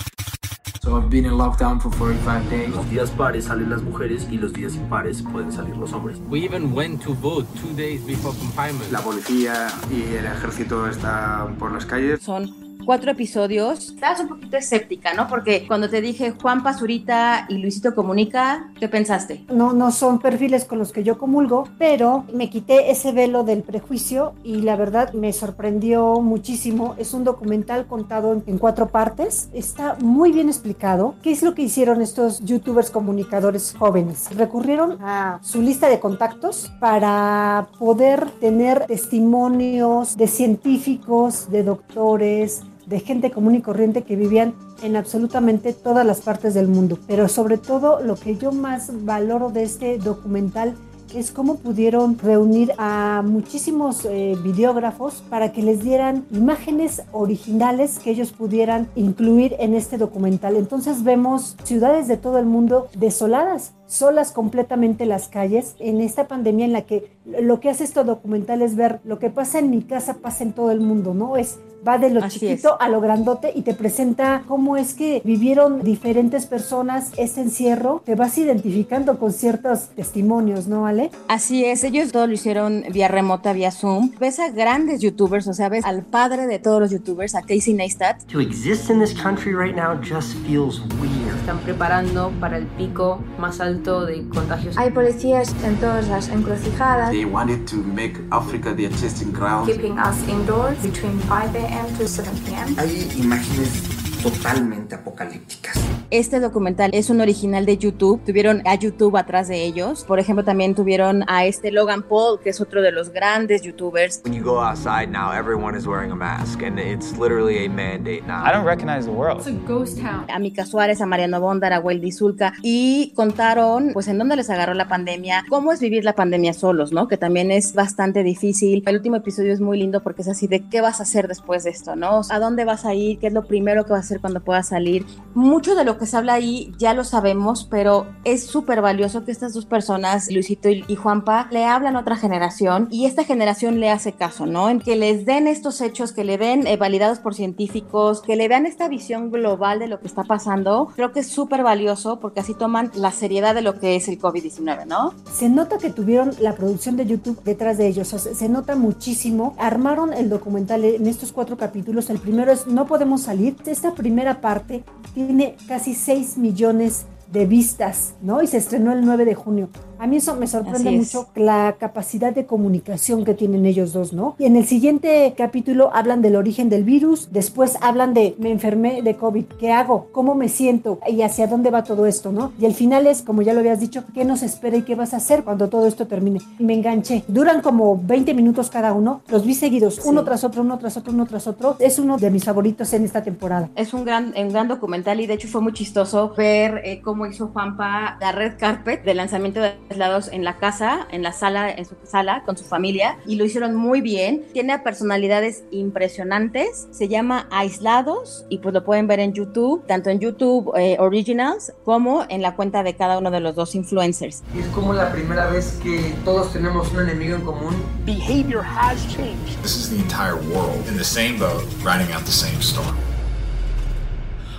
So 0.82 0.98
I've 0.98 1.10
been 1.10 1.26
in 1.26 1.36
lockdown 1.36 1.82
for 1.82 1.92
45 1.92 2.50
days. 2.50 2.70
Los 2.70 2.90
días 2.90 3.10
pares 3.12 3.46
salen 3.46 3.70
las 3.70 3.82
mujeres 3.82 4.28
y 4.30 4.38
los 4.38 4.54
días 4.54 4.76
impares 4.76 5.24
pueden 5.24 5.52
salir 5.52 5.76
los 5.78 5.92
hombres. 5.94 6.20
We 6.30 6.46
even 6.46 6.74
went 6.74 7.02
to 7.04 7.14
vote 7.16 7.48
two 7.60 7.74
days 7.76 8.06
before 8.06 8.36
confinement. 8.38 8.92
La 8.92 9.00
policía 9.00 9.68
y 9.90 10.16
el 10.16 10.26
ejército 10.26 10.88
están 10.88 11.56
por 11.56 11.72
las 11.72 11.86
calles. 11.86 12.22
Son 12.22 12.65
cuatro 12.86 13.12
episodios. 13.12 13.90
Estabas 13.90 14.20
un 14.20 14.28
poquito 14.28 14.58
escéptica, 14.58 15.14
¿no? 15.14 15.28
Porque 15.28 15.66
cuando 15.68 15.90
te 15.90 16.02
dije 16.02 16.34
Juan 16.42 16.64
Pazurita 16.64 17.46
y 17.50 17.58
Luisito 17.58 17.96
Comunica, 17.96 18.72
¿qué 18.80 18.88
pensaste? 18.88 19.46
No, 19.54 19.74
no 19.74 19.92
son 19.92 20.20
perfiles 20.20 20.66
con 20.66 20.80
los 20.80 20.92
que 20.92 21.04
yo 21.04 21.18
comulgo, 21.18 21.68
pero 21.78 22.26
me 22.34 22.50
quité 22.50 22.92
ese 22.92 23.12
velo 23.12 23.44
del 23.44 23.64
prejuicio 23.64 24.34
y 24.44 24.62
la 24.62 24.76
verdad 24.76 25.14
me 25.14 25.34
sorprendió 25.34 26.22
muchísimo. 26.22 26.96
Es 26.98 27.14
un 27.14 27.24
documental 27.24 27.88
contado 27.88 28.34
en, 28.34 28.44
en 28.46 28.58
cuatro 28.58 28.90
partes. 28.90 29.50
Está 29.54 29.98
muy 30.00 30.32
bien 30.32 30.48
explicado. 30.48 31.16
¿Qué 31.22 31.32
es 31.32 31.42
lo 31.42 31.56
que 31.56 31.64
hicieron 31.64 32.02
estos 32.02 32.44
youtubers 32.46 32.92
comunicadores 32.92 33.76
jóvenes? 33.78 34.30
Recurrieron 34.36 34.98
a 35.02 35.40
su 35.42 35.62
lista 35.62 35.90
de 35.90 36.00
contactos 36.00 36.72
para 36.80 37.68
poder 37.80 38.30
tener 38.40 38.86
testimonios 38.86 40.16
de 40.18 40.28
científicos, 40.28 41.50
de 41.50 41.64
doctores, 41.64 42.62
de 42.86 43.00
gente 43.00 43.32
común 43.32 43.56
y 43.56 43.62
corriente 43.62 44.04
que 44.04 44.16
vivían 44.16 44.54
en 44.84 44.96
absolutamente 44.96 45.74
todas 45.74 46.06
las 46.06 46.22
partes 46.22 46.54
del 46.54 46.68
mundo. 46.68 47.00
Pero 47.08 47.28
sobre 47.28 47.58
todo 47.58 48.02
lo 48.02 48.16
que 48.16 48.38
yo 48.38 48.52
más 48.52 48.92
valoro 49.06 49.50
de 49.50 49.64
este 49.64 49.98
documental 49.98 50.76
es 51.14 51.32
cómo 51.32 51.56
pudieron 51.56 52.18
reunir 52.20 52.74
a 52.78 53.24
muchísimos 53.26 54.06
eh, 54.06 54.36
videógrafos 54.44 55.24
para 55.30 55.52
que 55.52 55.62
les 55.62 55.82
dieran 55.82 56.26
imágenes 56.32 57.04
originales 57.12 58.00
que 58.00 58.12
ellos 58.12 58.32
pudieran 58.32 58.90
incluir 58.96 59.56
en 59.60 59.76
este 59.76 59.98
documental. 59.98 60.56
Entonces 60.58 61.04
vemos 61.04 61.56
ciudades 61.64 62.08
de 62.08 62.18
todo 62.18 62.38
el 62.38 62.46
mundo 62.46 62.90
desoladas, 62.98 63.74
solas 63.88 64.32
completamente 64.32 65.06
las 65.06 65.28
calles 65.28 65.76
en 65.80 66.02
esta 66.02 66.28
pandemia 66.28 66.66
en 66.66 66.74
la 66.74 66.82
que 66.82 67.12
lo 67.26 67.60
que 67.60 67.70
hace 67.70 67.84
este 67.84 68.04
documental 68.04 68.62
es 68.62 68.76
ver 68.76 69.00
lo 69.04 69.20
que 69.20 69.30
pasa 69.30 69.60
en 69.60 69.70
mi 69.70 69.84
casa 69.84 70.16
pasa 70.16 70.44
en 70.44 70.54
todo 70.54 70.72
el 70.72 70.80
mundo, 70.80 71.14
¿no? 71.14 71.38
Es 71.38 71.60
va 71.88 71.98
de 71.98 72.10
lo 72.10 72.24
Así 72.24 72.40
chiquito 72.40 72.78
a 72.80 72.90
lo 72.90 73.00
grandote 73.00 73.52
y 73.54 73.62
te 73.62 73.74
presenta 73.74 74.44
cómo 74.48 74.78
es 74.78 74.94
que 74.94 75.22
vivieron 75.24 75.84
diferentes 75.84 76.46
personas 76.46 77.12
ese 77.18 77.42
encierro. 77.42 78.02
Te 78.06 78.16
vas 78.16 78.38
identificando 78.38 79.20
con 79.20 79.32
ciertos 79.32 79.90
testimonios, 79.90 80.68
¿no, 80.68 80.88
Ale? 80.88 81.12
Así 81.28 81.66
es, 81.66 81.84
ellos 81.84 82.12
todo 82.12 82.28
lo 82.28 82.34
hicieron 82.34 82.84
vía 82.92 83.08
remota, 83.08 83.54
vía 83.54 83.72
Zoom. 83.72 84.12
Ves 84.20 84.40
a 84.40 84.50
grandes 84.50 85.02
youtubers, 85.02 85.48
o 85.48 85.54
sea, 85.54 85.70
ves 85.70 85.86
al 85.86 86.04
padre 86.04 86.48
de 86.48 86.60
todos 86.60 86.80
los 86.82 86.92
youtubers, 86.92 87.36
a 87.36 87.42
Casey 87.42 87.74
Neistat. 87.74 88.24
To 88.26 88.40
exist 88.40 88.90
in 88.90 89.00
this 89.00 89.14
country 89.14 89.54
right 89.54 89.76
now 89.76 90.00
just 90.02 90.36
feels 90.46 90.82
weird. 91.00 91.25
Están 91.46 91.60
preparando 91.60 92.32
para 92.40 92.58
el 92.58 92.66
pico 92.66 93.24
más 93.38 93.62
alto 93.62 94.04
de 94.04 94.28
contagios. 94.30 94.76
Hay 94.80 94.90
policías 94.90 95.54
en 95.64 95.76
todas 95.76 96.08
las 96.08 96.28
encrucijadas. 96.30 97.12
They 97.12 97.24
wanted 97.24 97.68
to 97.68 97.76
make 97.76 98.20
Africa 98.32 98.74
their 98.74 98.90
testing 98.90 99.32
ground. 99.32 99.68
Keeping 99.68 100.00
us 100.00 100.28
indoors 100.28 100.76
between 100.82 101.20
5 101.30 101.56
a.m. 101.56 101.86
to 102.00 102.08
7 102.08 102.34
p.m. 102.48 102.76
Hay 102.80 103.08
imágenes 103.20 103.84
totalmente 104.24 104.96
apocalípticas. 104.96 105.78
Este 106.18 106.40
documental 106.40 106.92
es 106.94 107.10
un 107.10 107.20
original 107.20 107.66
de 107.66 107.78
YouTube. 107.78 108.24
Tuvieron 108.26 108.62
a 108.64 108.76
YouTube 108.76 109.18
atrás 109.18 109.50
de 109.50 109.66
ellos. 109.66 110.06
Por 110.06 110.18
ejemplo, 110.18 110.46
también 110.46 110.74
tuvieron 110.74 111.26
a 111.28 111.44
este 111.44 111.74
Logan 111.74 112.04
Paul, 112.04 112.40
que 112.40 112.52
es 112.52 112.62
otro 112.62 112.82
de 112.82 112.94
los 112.94 113.10
grandes 113.10 113.64
youtubers. 113.64 114.22
When 114.24 114.34
you 114.34 114.42
go 114.42 114.62
outside 114.62 115.10
now, 115.10 115.34
everyone 115.34 115.78
is 115.78 115.86
wearing 115.86 116.14
a 116.14 116.16
mask, 116.16 116.64
and 116.64 116.80
it's 116.80 117.12
literally 117.20 117.66
a 117.66 117.70
mandate 117.70 118.22
now. 118.26 118.46
I 118.46 118.54
don't 118.54 118.66
recognize 118.66 119.06
the 119.06 119.12
world. 119.12 119.40
It's 119.40 119.48
a 119.48 119.68
ghost 119.68 120.00
town. 120.00 120.26
A 120.34 120.40
Mika 120.40 120.66
Suárez, 120.66 121.02
a 121.02 121.06
Mariano 121.06 121.42
Bondar, 121.42 121.74
a 121.74 121.82
Weldy 121.82 122.14
Zulka. 122.14 122.54
Y 122.62 123.12
contaron, 123.14 123.90
pues, 123.92 124.08
en 124.08 124.18
dónde 124.18 124.38
les 124.38 124.50
agarró 124.50 124.74
la 124.74 124.88
pandemia, 124.88 125.44
cómo 125.50 125.74
es 125.74 125.82
vivir 125.82 126.06
la 126.06 126.14
pandemia 126.14 126.54
solos, 126.54 126.94
¿no? 126.94 127.10
Que 127.10 127.18
también 127.18 127.52
es 127.52 127.74
bastante 127.74 128.24
difícil. 128.24 128.84
El 128.86 128.96
último 128.96 129.18
episodio 129.18 129.52
es 129.52 129.60
muy 129.60 129.78
lindo 129.78 130.02
porque 130.02 130.22
es 130.22 130.30
así 130.30 130.48
de 130.48 130.62
qué 130.62 130.80
vas 130.80 131.02
a 131.02 131.04
hacer 131.04 131.28
después 131.28 131.66
de 131.66 131.72
esto, 131.72 131.98
¿no? 131.98 132.22
¿A 132.30 132.40
dónde 132.40 132.64
vas 132.64 132.86
a 132.86 132.94
ir? 132.94 133.20
¿Qué 133.20 133.28
es 133.28 133.34
lo 133.34 133.46
primero 133.46 133.84
que 133.84 133.92
vas 133.92 134.04
a 134.04 134.06
hacer 134.06 134.22
cuando 134.22 134.40
puedas 134.40 134.70
salir? 134.70 135.06
Mucho 135.34 135.76
de 135.76 135.84
lo 135.84 135.98
que 135.98 136.05
se 136.06 136.18
habla 136.18 136.34
ahí 136.34 136.74
ya 136.78 136.94
lo 136.94 137.04
sabemos, 137.04 137.68
pero 137.70 138.08
es 138.24 138.46
súper 138.46 138.82
valioso 138.82 139.26
que 139.26 139.32
estas 139.32 139.54
dos 139.54 139.66
personas, 139.66 140.32
Luisito 140.32 140.70
y 140.70 140.96
Juanpa, 140.96 141.48
le 141.52 141.66
hablan 141.66 141.96
a 141.96 142.00
otra 142.00 142.16
generación 142.16 142.88
y 142.92 143.06
esta 143.06 143.24
generación 143.24 143.80
le 143.80 143.90
hace 143.90 144.14
caso, 144.14 144.46
¿no? 144.46 144.70
En 144.70 144.80
que 144.80 144.96
les 144.96 145.26
den 145.26 145.48
estos 145.48 145.82
hechos, 145.82 146.12
que 146.12 146.24
le 146.24 146.38
den 146.38 146.68
eh, 146.68 146.78
validados 146.78 147.20
por 147.20 147.36
científicos, 147.36 148.22
que 148.22 148.36
le 148.36 148.48
vean 148.48 148.66
esta 148.66 148.88
visión 148.88 149.32
global 149.32 149.80
de 149.80 149.88
lo 149.88 150.00
que 150.00 150.08
está 150.08 150.24
pasando, 150.24 150.90
creo 150.96 151.12
que 151.12 151.22
es 151.22 151.28
súper 151.28 151.64
valioso 151.64 152.20
porque 152.20 152.40
así 152.40 152.54
toman 152.54 152.92
la 152.96 153.12
seriedad 153.12 153.56
de 153.56 153.62
lo 153.62 153.80
que 153.80 153.96
es 153.96 154.08
el 154.08 154.20
COVID-19, 154.20 154.86
¿no? 154.86 155.14
Se 155.32 155.50
nota 155.50 155.78
que 155.78 155.90
tuvieron 155.90 156.32
la 156.40 156.56
producción 156.56 156.98
de 156.98 157.06
YouTube 157.06 157.42
detrás 157.44 157.78
de 157.78 157.88
ellos, 157.88 158.14
o 158.14 158.20
sea, 158.20 158.34
se 158.34 158.50
nota 158.50 158.76
muchísimo. 158.76 159.56
Armaron 159.58 160.14
el 160.14 160.30
documental 160.30 160.84
en 160.84 161.08
estos 161.08 161.32
cuatro 161.32 161.58
capítulos. 161.58 162.10
El 162.10 162.20
primero 162.20 162.52
es 162.52 162.68
No 162.68 162.86
podemos 162.86 163.24
salir. 163.24 163.56
Esta 163.66 163.94
primera 163.94 164.42
parte 164.42 164.84
tiene 165.14 165.56
casi 165.68 165.85
6 165.94 166.38
millones 166.38 167.06
de 167.32 167.46
vistas, 167.46 168.14
¿no? 168.22 168.42
Y 168.42 168.48
se 168.48 168.58
estrenó 168.58 168.94
el 168.94 169.06
9 169.06 169.26
de 169.26 169.36
junio. 169.36 169.70
A 170.00 170.08
mí 170.08 170.18
eso 170.18 170.36
me 170.36 170.48
sorprende 170.48 170.96
es. 170.96 170.98
mucho 170.98 171.30
la 171.36 171.76
capacidad 171.80 172.34
de 172.34 172.46
comunicación 172.46 173.26
que 173.26 173.34
tienen 173.34 173.66
ellos 173.66 173.94
dos, 173.94 174.14
¿no? 174.14 174.36
Y 174.40 174.46
en 174.46 174.56
el 174.56 174.66
siguiente 174.66 175.34
capítulo 175.38 175.92
hablan 175.94 176.22
del 176.22 176.36
origen 176.36 176.70
del 176.70 176.84
virus, 176.84 177.30
después 177.32 177.78
hablan 177.82 178.14
de 178.14 178.36
me 178.40 178.52
enfermé 178.52 179.02
de 179.02 179.16
COVID, 179.16 179.46
¿qué 179.60 179.72
hago? 179.72 180.08
¿Cómo 180.12 180.36
me 180.36 180.50
siento? 180.50 181.00
Y 181.08 181.22
hacia 181.22 181.48
dónde 181.48 181.72
va 181.72 181.84
todo 181.84 182.06
esto, 182.06 182.32
¿no? 182.32 182.52
Y 182.60 182.66
el 182.66 182.74
final 182.74 183.08
es, 183.08 183.22
como 183.22 183.42
ya 183.42 183.54
lo 183.54 183.60
habías 183.60 183.80
dicho, 183.80 184.04
¿qué 184.14 184.26
nos 184.26 184.44
espera 184.44 184.78
y 184.78 184.84
qué 184.84 184.96
vas 184.96 185.14
a 185.14 185.18
hacer 185.18 185.44
cuando 185.44 185.70
todo 185.70 185.88
esto 185.88 186.08
termine? 186.08 186.40
Y 186.60 186.64
me 186.64 186.74
enganché. 186.74 187.24
Duran 187.28 187.62
como 187.62 188.00
20 188.04 188.34
minutos 188.34 188.70
cada 188.70 188.94
uno, 188.94 189.22
los 189.30 189.46
vi 189.46 189.54
seguidos, 189.54 190.02
uno 190.06 190.24
tras 190.24 190.44
otro, 190.44 190.62
uno 190.62 190.78
tras 190.78 190.98
otro, 190.98 191.14
uno 191.14 191.26
tras 191.26 191.48
otro. 191.48 191.76
Es 191.80 192.00
uno 192.00 192.18
de 192.18 192.30
mis 192.32 192.44
favoritos 192.44 192.92
en 192.94 193.06
esta 193.06 193.24
temporada. 193.24 193.70
Es 193.76 193.94
un 193.94 194.06
gran, 194.06 194.34
un 194.38 194.50
gran 194.50 194.68
documental 194.68 195.20
y 195.20 195.28
de 195.28 195.34
hecho 195.36 195.48
fue 195.48 195.62
muy 195.62 195.74
chistoso 195.74 196.34
ver 196.36 196.82
eh, 196.84 197.02
cómo 197.02 197.26
hizo 197.26 197.48
Juanpa 197.48 198.18
la 198.20 198.32
red 198.32 198.54
carpet 198.58 199.04
del 199.04 199.18
lanzamiento 199.18 199.62
de 199.62 199.85
aislados 199.90 200.30
en 200.32 200.44
la 200.44 200.58
casa, 200.58 201.08
en 201.12 201.24
la 201.24 201.34
sala, 201.34 201.72
en 201.72 201.86
su 201.86 201.96
sala 202.04 202.44
con 202.46 202.58
su 202.58 202.64
familia 202.64 203.18
y 203.26 203.36
lo 203.36 203.46
hicieron 203.46 203.76
muy 203.76 204.02
bien. 204.02 204.46
Tiene 204.54 204.78
personalidades 204.80 205.64
impresionantes. 205.72 206.88
Se 206.92 207.08
llama 207.08 207.48
Aislados 207.52 208.46
y 208.50 208.60
pues 208.60 208.74
lo 208.74 208.84
pueden 208.84 209.08
ver 209.08 209.20
en 209.20 209.34
YouTube, 209.34 209.86
tanto 209.88 210.10
en 210.10 210.20
YouTube 210.20 210.72
eh, 210.78 210.98
Originals 211.00 211.74
como 211.84 212.26
en 212.30 212.42
la 212.42 212.56
cuenta 212.56 212.84
de 212.84 212.96
cada 212.96 213.18
uno 213.18 213.32
de 213.32 213.40
los 213.40 213.56
dos 213.56 213.76
influencers. 213.76 214.44
Es 214.58 214.68
como 214.68 214.94
la 214.94 215.12
primera 215.12 215.48
vez 215.48 215.80
que 215.84 216.14
todos 216.24 216.52
tenemos 216.54 216.92
un 216.92 217.02
enemigo 217.02 217.36
en 217.36 217.42
común. 217.42 217.76
Behavior 218.06 218.64
has 218.64 219.06
changed. 219.08 219.62
This 219.62 219.76
is 219.76 219.90
the 219.90 219.98
entire 219.98 220.36
world 220.54 220.88
in 220.88 220.98
the 220.98 221.04
same 221.04 221.38
boat, 221.38 221.64
riding 221.84 222.12
out 222.14 222.24
the 222.26 222.32
same 222.32 222.62
storm. 222.62 222.96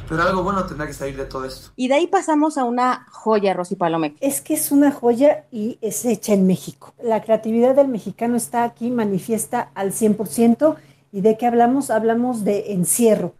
Pero 0.08 0.22
algo 0.22 0.42
bueno 0.44 0.64
tendrá 0.66 0.86
que 0.86 0.92
salir 0.92 1.16
de 1.16 1.24
todo 1.24 1.44
esto. 1.44 1.70
Y 1.74 1.88
de 1.88 1.94
ahí 1.94 2.06
pasamos 2.06 2.58
a 2.58 2.64
una 2.64 3.06
joya, 3.10 3.54
Rosy 3.54 3.74
Palomec. 3.74 4.16
Es 4.20 4.40
que 4.40 4.54
es 4.54 4.70
una 4.70 4.92
joya 4.92 5.46
y 5.50 5.78
es 5.80 6.04
hecha 6.04 6.32
en 6.32 6.46
México. 6.46 6.94
La 7.02 7.22
creatividad 7.22 7.74
del 7.74 7.88
mexicano 7.88 8.36
está 8.36 8.62
aquí 8.64 8.90
manifiesta 8.90 9.70
al 9.74 9.92
100%. 9.92 10.76
¿Y 11.12 11.22
de 11.22 11.36
qué 11.36 11.46
hablamos? 11.46 11.90
Hablamos 11.90 12.44
de 12.44 12.72
encierro. 12.72 13.34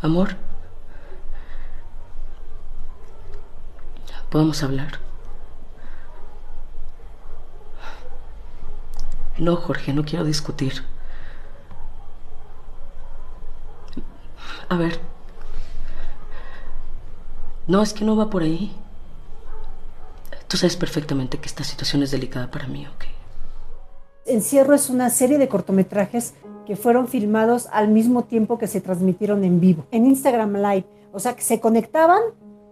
Amor. 0.00 0.36
Podemos 4.30 4.62
hablar. 4.62 5.00
No, 9.38 9.56
Jorge, 9.56 9.92
no 9.92 10.04
quiero 10.04 10.24
discutir. 10.24 10.84
A 14.68 14.76
ver. 14.76 14.98
No, 17.66 17.82
es 17.82 17.92
que 17.92 18.04
no 18.04 18.16
va 18.16 18.30
por 18.30 18.42
ahí. 18.42 18.72
Tú 20.48 20.56
sabes 20.56 20.76
perfectamente 20.76 21.38
que 21.38 21.46
esta 21.46 21.64
situación 21.64 22.02
es 22.02 22.10
delicada 22.10 22.50
para 22.50 22.66
mí, 22.66 22.86
¿ok? 22.86 23.04
Encierro 24.26 24.74
es 24.74 24.88
una 24.88 25.10
serie 25.10 25.38
de 25.38 25.48
cortometrajes 25.48 26.34
que 26.66 26.76
fueron 26.76 27.08
filmados 27.08 27.68
al 27.72 27.88
mismo 27.88 28.24
tiempo 28.24 28.58
que 28.58 28.66
se 28.66 28.80
transmitieron 28.80 29.44
en 29.44 29.60
vivo, 29.60 29.86
en 29.90 30.06
Instagram 30.06 30.56
Live. 30.56 30.86
O 31.12 31.18
sea, 31.18 31.36
que 31.36 31.42
se 31.42 31.60
conectaban 31.60 32.20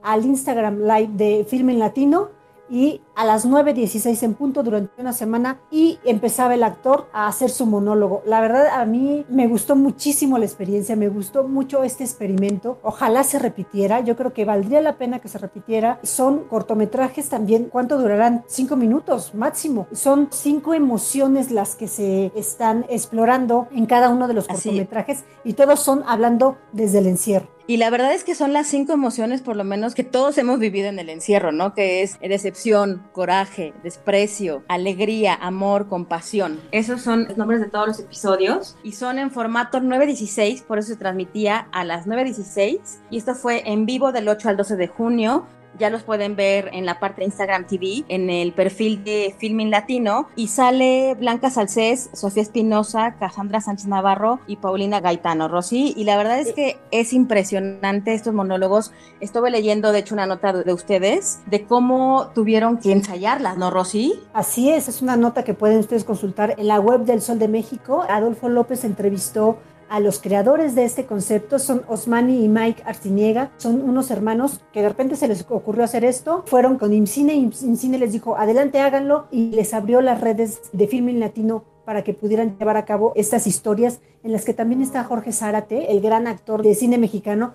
al 0.03 0.25
Instagram 0.25 0.81
Live 0.83 1.11
de 1.15 1.47
Filme 1.49 1.73
en 1.73 1.79
Latino 1.79 2.31
y 2.73 3.03
a 3.15 3.27
las 3.27 3.47
9.16 3.47 4.23
en 4.23 4.33
punto 4.33 4.63
durante 4.63 4.99
una 4.99 5.13
semana 5.13 5.61
y 5.71 5.99
empezaba 6.07 6.55
el 6.55 6.63
actor 6.63 7.07
a 7.13 7.27
hacer 7.27 7.51
su 7.51 7.67
monólogo. 7.67 8.23
La 8.25 8.41
verdad 8.41 8.69
a 8.69 8.87
mí 8.87 9.27
me 9.29 9.47
gustó 9.47 9.77
muchísimo 9.77 10.39
la 10.39 10.47
experiencia, 10.47 10.97
me 10.97 11.11
gustó 11.11 11.47
mucho 11.47 11.85
este 11.85 12.03
experimento. 12.03 12.79
Ojalá 12.83 13.25
se 13.25 13.39
repitiera, 13.39 14.01
yo 14.01 14.17
creo 14.17 14.33
que 14.33 14.47
valdría 14.47 14.81
la 14.81 14.97
pena 14.97 15.19
que 15.19 15.29
se 15.29 15.37
repitiera. 15.37 16.01
Son 16.03 16.45
cortometrajes 16.45 17.29
también, 17.29 17.69
¿cuánto 17.71 17.99
durarán? 17.99 18.43
Cinco 18.47 18.77
minutos 18.77 19.35
máximo. 19.35 19.87
Son 19.93 20.29
cinco 20.31 20.73
emociones 20.73 21.51
las 21.51 21.77
que 21.77 21.89
se 21.89 22.33
están 22.35 22.87
explorando 22.89 23.69
en 23.73 23.85
cada 23.85 24.09
uno 24.09 24.29
de 24.29 24.35
los 24.35 24.49
cortometrajes 24.49 25.25
y 25.45 25.53
todos 25.53 25.79
son 25.81 26.05
hablando 26.07 26.57
desde 26.73 27.01
el 27.01 27.07
encierro. 27.07 27.52
Y 27.67 27.77
la 27.77 27.91
verdad 27.91 28.13
es 28.13 28.25
que 28.25 28.35
son 28.35 28.53
las 28.53 28.67
cinco 28.67 28.93
emociones, 28.93 29.41
por 29.41 29.57
lo 29.57 29.65
menos, 29.65 29.95
que 29.95 30.05
todos 30.05 30.37
hemos 30.39 30.59
vivido 30.59 30.89
en 30.89 30.99
el 30.99 31.09
encierro, 31.09 31.53
¿no? 31.53 31.75
Que 31.75 32.03
es 32.03 32.19
decepción, 32.21 33.03
coraje, 33.13 33.73
desprecio, 33.83 34.65
alegría, 34.69 35.35
amor, 35.35 35.89
compasión. 35.89 36.61
Esos 36.73 37.03
son 37.03 37.25
los 37.25 37.37
nombres 37.37 37.61
de 37.61 37.69
todos 37.69 37.87
los 37.89 38.01
episodios 38.01 38.77
y 38.83 38.93
son 38.93 39.19
en 39.19 39.31
formato 39.31 39.79
9.16, 39.79 40.65
por 40.65 40.79
eso 40.79 40.89
se 40.89 40.97
transmitía 40.97 41.69
a 41.73 41.85
las 41.85 42.07
9.16 42.07 42.81
y 43.11 43.19
esto 43.19 43.35
fue 43.35 43.63
en 43.67 43.87
vivo 43.87 44.13
del 44.13 44.29
8 44.29 44.49
al 44.49 44.57
12 44.57 44.77
de 44.77 44.89
junio 44.89 45.47
ya 45.79 45.91
los 45.91 46.03
pueden 46.03 46.37
ver 46.37 46.71
en 46.73 46.87
la 46.87 47.01
parte 47.01 47.21
de 47.21 47.27
Instagram 47.27 47.67
TV, 47.67 48.05
en 48.09 48.31
el 48.31 48.53
perfil 48.53 49.05
de 49.05 49.35
Filming 49.39 49.71
Latino, 49.71 50.29
y 50.37 50.49
sale 50.49 51.15
Blanca 51.19 51.51
Salcés, 51.51 52.11
Sofía 52.13 52.43
Espinosa, 52.43 53.17
Cassandra 53.19 53.61
Sánchez 53.61 53.87
Navarro 53.87 54.41
y 54.47 54.57
Paulina 54.57 55.01
Gaitano, 55.01 55.49
Rosy, 55.49 55.95
y 55.97 56.05
la 56.05 56.17
verdad 56.17 56.39
es 56.39 56.53
que 56.53 56.79
es 56.91 57.13
impresionante 57.13 58.15
estos 58.15 58.35
monólogos. 58.35 58.93
Estuve 59.21 59.51
leyendo, 59.51 59.93
de 59.93 60.01
hecho, 60.01 60.15
una 60.15 60.27
nota 60.27 60.53
de 60.53 60.73
ustedes 60.73 61.41
de 61.47 61.65
cómo 61.65 62.31
tuvieron 62.35 62.79
que 62.79 62.93
ensayarlas, 62.93 63.57
¿no, 63.57 63.71
Rosy? 63.71 64.15
Así 64.33 64.71
es, 64.71 64.89
es 64.89 65.03
una 65.03 65.17
nota 65.17 65.45
que 65.45 65.55
pueden 65.55 65.79
ustedes 65.79 66.05
consultar 66.05 66.55
en 66.59 66.69
la 66.69 66.81
web 66.81 67.05
del 67.05 67.21
Sol 67.21 67.39
de 67.39 67.49
México. 67.49 68.05
Adolfo 68.09 68.49
López 68.49 68.85
entrevistó 68.85 69.59
a 69.93 70.01
los 70.01 70.21
creadores 70.21 70.75
de 70.75 70.87
este 70.87 71.05
concepto 71.05 71.59
son 71.59 71.83
Osmani 71.87 72.43
y 72.43 72.49
Mike 72.49 72.83
Arciniega, 72.87 73.53
son 73.59 73.83
unos 73.83 74.11
hermanos 74.11 74.63
que 74.73 74.81
de 74.81 74.89
repente 74.89 75.17
se 75.17 75.29
les 75.29 75.45
ocurrió 75.47 75.85
hacer 75.85 76.03
esto, 76.03 76.45
fueron 76.47 76.79
con 76.79 76.95
IMCINE, 76.95 77.35
IMCINE 77.35 77.99
les 77.99 78.13
dijo 78.13 78.39
adelante 78.39 78.81
háganlo 78.81 79.27
y 79.31 79.51
les 79.51 79.75
abrió 79.75 80.01
las 80.01 80.23
redes 80.23 80.63
de 80.73 80.89
filming 80.89 81.21
latino 81.21 81.67
para 81.85 82.03
que 82.05 82.15
pudieran 82.15 82.57
llevar 82.59 82.79
a 82.79 82.87
cabo 82.87 83.13
estas 83.17 83.47
historias 83.47 84.01
en 84.25 84.33
las 84.33 84.47
que 84.47 84.55
también 84.55 84.81
está 84.81 85.05
Jorge 85.05 85.31
Zárate, 85.31 85.93
el 85.93 86.01
gran 86.01 86.27
actor 86.27 86.63
de 86.63 86.75
cine 86.75 86.97
mexicano. 86.97 87.55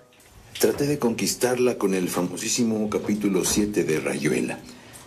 Traté 0.60 0.86
de 0.86 1.00
conquistarla 1.00 1.76
con 1.76 1.92
el 1.92 2.08
famosísimo 2.08 2.88
capítulo 2.88 3.44
7 3.44 3.82
de 3.82 3.98
Rayuela, 3.98 4.60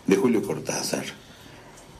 de 0.05 0.15
Julio 0.17 0.43
Cortázar. 0.43 1.05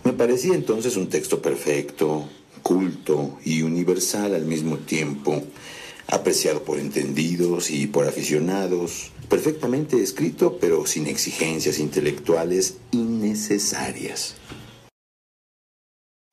Me 0.04 0.12
parecía 0.12 0.56
entonces 0.56 0.98
un 0.98 1.08
texto 1.08 1.42
perfecto, 1.42 2.28
culto 2.64 3.38
y 3.44 3.62
universal 3.62 4.36
al 4.36 4.46
mismo 4.46 4.78
tiempo, 4.78 5.44
apreciado 6.08 6.64
por 6.64 6.80
entendidos 6.80 7.70
y 7.70 7.88
por 7.88 8.08
aficionados, 8.08 9.12
perfectamente 9.30 10.02
escrito 10.02 10.58
pero 10.60 10.86
sin 10.86 11.08
exigencias 11.08 11.80
intelectuales 11.80 12.78
innecesarias. 12.92 14.36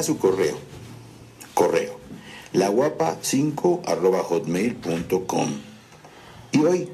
A 0.01 0.05
su 0.05 0.19
correo, 0.19 0.57
correo, 1.55 1.99
laguapa5 2.53 3.83
arroba 3.87 4.23
hotmail.com. 4.23 5.49
Y 6.53 6.59
hoy, 6.61 6.89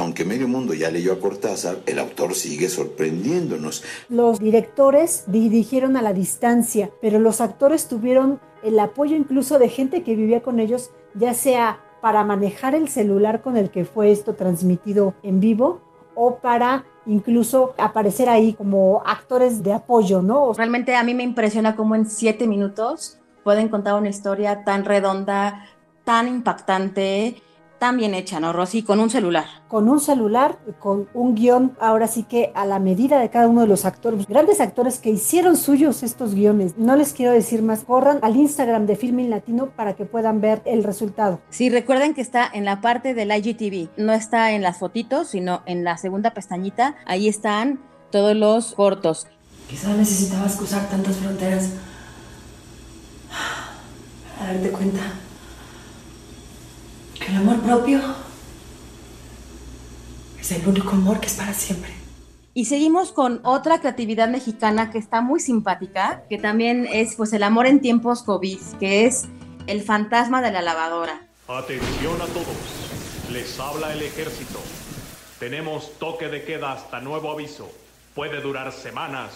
aunque 0.00 0.24
medio 0.24 0.48
mundo 0.48 0.74
ya 0.74 0.90
leyó 0.90 1.12
a 1.12 1.20
Cortázar, 1.20 1.76
el 1.86 1.98
autor 1.98 2.34
sigue 2.34 2.68
sorprendiéndonos. 2.68 3.84
Los 4.08 4.38
directores 4.38 5.24
dirigieron 5.26 5.96
a 5.96 6.02
la 6.02 6.12
distancia, 6.12 6.90
pero 7.00 7.18
los 7.18 7.40
actores 7.40 7.86
tuvieron 7.86 8.40
el 8.62 8.78
apoyo 8.78 9.16
incluso 9.16 9.58
de 9.58 9.68
gente 9.68 10.02
que 10.02 10.16
vivía 10.16 10.42
con 10.42 10.58
ellos, 10.58 10.90
ya 11.14 11.34
sea 11.34 11.80
para 12.00 12.24
manejar 12.24 12.74
el 12.74 12.88
celular 12.88 13.42
con 13.42 13.56
el 13.56 13.70
que 13.70 13.84
fue 13.84 14.10
esto 14.10 14.34
transmitido 14.34 15.14
en 15.22 15.40
vivo 15.40 15.80
o 16.14 16.36
para 16.36 16.84
incluso 17.06 17.74
aparecer 17.78 18.28
ahí 18.28 18.54
como 18.54 19.02
actores 19.04 19.62
de 19.62 19.72
apoyo, 19.72 20.22
¿no? 20.22 20.52
Realmente 20.54 20.96
a 20.96 21.04
mí 21.04 21.14
me 21.14 21.22
impresiona 21.22 21.76
cómo 21.76 21.94
en 21.94 22.06
siete 22.08 22.46
minutos 22.46 23.18
pueden 23.44 23.68
contar 23.68 23.94
una 23.94 24.08
historia 24.08 24.64
tan 24.64 24.84
redonda, 24.84 25.66
tan 26.04 26.28
impactante 26.28 27.42
tan 27.80 27.96
bien 27.96 28.14
hecha, 28.14 28.38
¿no, 28.40 28.52
Rosy? 28.52 28.82
Con 28.82 29.00
un 29.00 29.08
celular. 29.08 29.46
Con 29.66 29.88
un 29.88 30.00
celular, 30.00 30.58
con 30.78 31.08
un 31.14 31.34
guion, 31.34 31.76
ahora 31.80 32.06
sí 32.08 32.24
que 32.24 32.52
a 32.54 32.66
la 32.66 32.78
medida 32.78 33.18
de 33.18 33.30
cada 33.30 33.48
uno 33.48 33.62
de 33.62 33.66
los 33.66 33.86
actores, 33.86 34.26
grandes 34.28 34.60
actores 34.60 34.98
que 34.98 35.08
hicieron 35.08 35.56
suyos 35.56 36.02
estos 36.02 36.34
guiones. 36.34 36.76
No 36.76 36.94
les 36.94 37.14
quiero 37.14 37.32
decir 37.32 37.62
más, 37.62 37.84
corran 37.84 38.18
al 38.20 38.36
Instagram 38.36 38.84
de 38.84 38.96
Filming 38.96 39.30
Latino 39.30 39.70
para 39.70 39.96
que 39.96 40.04
puedan 40.04 40.42
ver 40.42 40.60
el 40.66 40.84
resultado. 40.84 41.40
Sí, 41.48 41.70
recuerden 41.70 42.12
que 42.12 42.20
está 42.20 42.48
en 42.52 42.66
la 42.66 42.82
parte 42.82 43.14
del 43.14 43.32
IGTV, 43.32 43.88
no 43.96 44.12
está 44.12 44.52
en 44.52 44.60
las 44.60 44.78
fotitos, 44.78 45.28
sino 45.28 45.62
en 45.64 45.82
la 45.82 45.96
segunda 45.96 46.34
pestañita, 46.34 46.96
ahí 47.06 47.28
están 47.28 47.80
todos 48.12 48.36
los 48.36 48.74
cortos. 48.74 49.26
Quizás 49.70 49.96
necesitabas 49.96 50.54
cruzar 50.56 50.86
tantas 50.90 51.16
fronteras 51.16 51.70
a 54.38 54.52
darte 54.52 54.70
cuenta 54.70 55.00
que 57.20 57.26
el 57.26 57.36
amor 57.36 57.60
propio 57.60 58.00
es 60.40 60.52
el 60.52 60.66
único 60.66 60.90
amor 60.90 61.20
que 61.20 61.26
es 61.26 61.34
para 61.34 61.54
siempre. 61.54 61.92
Y 62.52 62.64
seguimos 62.64 63.12
con 63.12 63.40
otra 63.44 63.80
creatividad 63.80 64.28
mexicana 64.28 64.90
que 64.90 64.98
está 64.98 65.20
muy 65.20 65.38
simpática, 65.38 66.24
que 66.28 66.38
también 66.38 66.88
es 66.90 67.14
pues 67.14 67.32
el 67.32 67.44
amor 67.44 67.66
en 67.66 67.80
tiempos 67.80 68.24
COVID, 68.24 68.58
que 68.80 69.06
es 69.06 69.26
el 69.66 69.82
fantasma 69.82 70.42
de 70.42 70.50
la 70.50 70.62
lavadora. 70.62 71.20
Atención 71.46 72.20
a 72.20 72.26
todos, 72.26 73.30
les 73.32 73.58
habla 73.60 73.92
el 73.92 74.02
ejército. 74.02 74.60
Tenemos 75.38 75.96
toque 75.98 76.28
de 76.28 76.44
queda 76.44 76.72
hasta 76.72 77.00
nuevo 77.00 77.30
aviso. 77.30 77.70
Puede 78.14 78.40
durar 78.40 78.72
semanas 78.72 79.30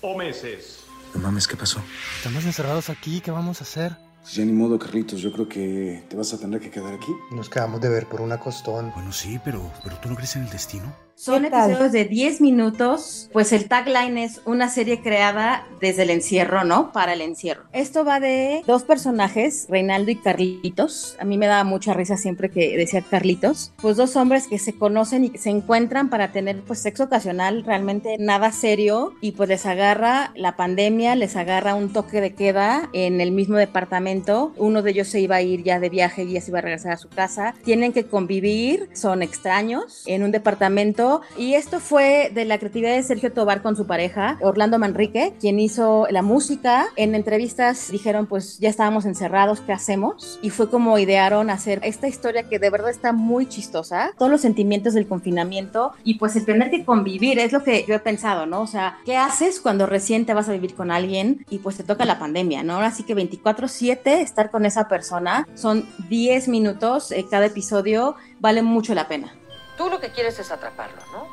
o 0.00 0.16
meses. 0.16 0.80
No 1.14 1.20
mames, 1.20 1.46
¿qué 1.46 1.56
pasó? 1.56 1.80
Estamos 2.16 2.44
encerrados 2.44 2.88
aquí, 2.88 3.20
¿qué 3.20 3.30
vamos 3.30 3.60
a 3.60 3.64
hacer? 3.64 3.96
Pues 4.24 4.36
ya 4.36 4.44
ni 4.46 4.52
modo, 4.52 4.78
Carlitos, 4.78 5.20
yo 5.20 5.30
creo 5.30 5.46
que 5.46 6.02
te 6.08 6.16
vas 6.16 6.32
a 6.32 6.38
tener 6.38 6.58
que 6.58 6.70
quedar 6.70 6.94
aquí. 6.94 7.12
Nos 7.30 7.50
quedamos 7.50 7.78
de 7.82 7.90
ver 7.90 8.08
por 8.08 8.22
una 8.22 8.40
costón. 8.40 8.90
Bueno, 8.94 9.12
sí, 9.12 9.38
pero, 9.44 9.70
pero 9.82 9.98
¿tú 10.00 10.08
no 10.08 10.16
crees 10.16 10.34
en 10.36 10.44
el 10.44 10.50
destino? 10.50 10.96
Son 11.16 11.44
episodios 11.44 11.92
de 11.92 12.04
10 12.06 12.40
minutos, 12.40 13.30
pues 13.32 13.52
el 13.52 13.68
tagline 13.68 14.18
es 14.18 14.40
una 14.46 14.68
serie 14.68 15.00
creada 15.00 15.64
desde 15.80 16.02
el 16.02 16.10
encierro, 16.10 16.64
¿no? 16.64 16.90
Para 16.90 17.12
el 17.12 17.20
encierro. 17.20 17.62
Esto 17.72 18.04
va 18.04 18.18
de 18.18 18.62
dos 18.66 18.82
personajes, 18.82 19.66
Reinaldo 19.68 20.10
y 20.10 20.16
Carlitos. 20.16 21.16
A 21.20 21.24
mí 21.24 21.38
me 21.38 21.46
daba 21.46 21.62
mucha 21.62 21.94
risa 21.94 22.16
siempre 22.16 22.50
que 22.50 22.76
decía 22.76 23.00
Carlitos. 23.00 23.72
Pues 23.80 23.96
dos 23.96 24.16
hombres 24.16 24.48
que 24.48 24.58
se 24.58 24.74
conocen 24.74 25.24
y 25.24 25.38
se 25.38 25.50
encuentran 25.50 26.10
para 26.10 26.32
tener 26.32 26.60
pues 26.62 26.80
sexo 26.80 27.04
ocasional, 27.04 27.62
realmente 27.64 28.16
nada 28.18 28.50
serio. 28.50 29.14
Y 29.20 29.32
pues 29.32 29.48
les 29.48 29.66
agarra 29.66 30.32
la 30.34 30.56
pandemia, 30.56 31.14
les 31.14 31.36
agarra 31.36 31.76
un 31.76 31.92
toque 31.92 32.20
de 32.20 32.34
queda 32.34 32.90
en 32.92 33.20
el 33.20 33.30
mismo 33.30 33.56
departamento. 33.56 34.52
Uno 34.56 34.82
de 34.82 34.90
ellos 34.90 35.08
se 35.08 35.20
iba 35.20 35.36
a 35.36 35.42
ir 35.42 35.62
ya 35.62 35.78
de 35.78 35.90
viaje 35.90 36.24
y 36.24 36.32
ya 36.32 36.40
se 36.40 36.50
iba 36.50 36.58
a 36.58 36.62
regresar 36.62 36.92
a 36.92 36.96
su 36.96 37.08
casa. 37.08 37.54
Tienen 37.62 37.92
que 37.92 38.04
convivir, 38.04 38.88
son 38.94 39.22
extraños 39.22 40.02
en 40.06 40.24
un 40.24 40.32
departamento 40.32 41.03
Y 41.36 41.54
esto 41.54 41.80
fue 41.80 42.30
de 42.32 42.44
la 42.44 42.58
creatividad 42.58 42.94
de 42.94 43.02
Sergio 43.02 43.32
Tobar 43.32 43.62
con 43.62 43.76
su 43.76 43.86
pareja, 43.86 44.38
Orlando 44.40 44.78
Manrique, 44.78 45.34
quien 45.40 45.60
hizo 45.60 46.06
la 46.10 46.22
música. 46.22 46.86
En 46.96 47.14
entrevistas 47.14 47.90
dijeron, 47.90 48.26
pues 48.26 48.58
ya 48.58 48.68
estábamos 48.68 49.04
encerrados, 49.04 49.60
¿qué 49.60 49.72
hacemos? 49.72 50.38
Y 50.42 50.50
fue 50.50 50.70
como 50.70 50.98
idearon 50.98 51.50
hacer 51.50 51.80
esta 51.82 52.08
historia 52.08 52.44
que 52.44 52.58
de 52.58 52.70
verdad 52.70 52.90
está 52.90 53.12
muy 53.12 53.46
chistosa, 53.46 54.12
todos 54.18 54.30
los 54.30 54.40
sentimientos 54.40 54.94
del 54.94 55.06
confinamiento 55.06 55.92
y 56.04 56.14
pues 56.14 56.36
el 56.36 56.44
tener 56.44 56.70
que 56.70 56.84
convivir, 56.84 57.38
es 57.38 57.52
lo 57.52 57.62
que 57.62 57.84
yo 57.86 57.94
he 57.94 58.00
pensado, 58.00 58.46
¿no? 58.46 58.62
O 58.62 58.66
sea, 58.66 58.98
¿qué 59.04 59.16
haces 59.16 59.60
cuando 59.60 59.86
recién 59.86 60.26
te 60.26 60.34
vas 60.34 60.48
a 60.48 60.52
vivir 60.52 60.74
con 60.74 60.90
alguien 60.90 61.44
y 61.50 61.58
pues 61.58 61.76
te 61.76 61.84
toca 61.84 62.04
la 62.04 62.18
pandemia, 62.18 62.62
¿no? 62.62 62.78
Así 62.80 63.02
que 63.02 63.14
24/7 63.14 64.20
estar 64.20 64.50
con 64.50 64.66
esa 64.66 64.88
persona, 64.88 65.46
son 65.54 65.86
10 66.08 66.48
minutos 66.48 67.12
eh, 67.12 67.26
cada 67.30 67.46
episodio, 67.46 68.16
vale 68.40 68.62
mucho 68.62 68.94
la 68.94 69.08
pena. 69.08 69.32
Tú 69.76 69.88
lo 69.88 70.00
que 70.00 70.10
quieres 70.10 70.38
es 70.38 70.50
atraparlo, 70.50 71.00
¿no? 71.12 71.26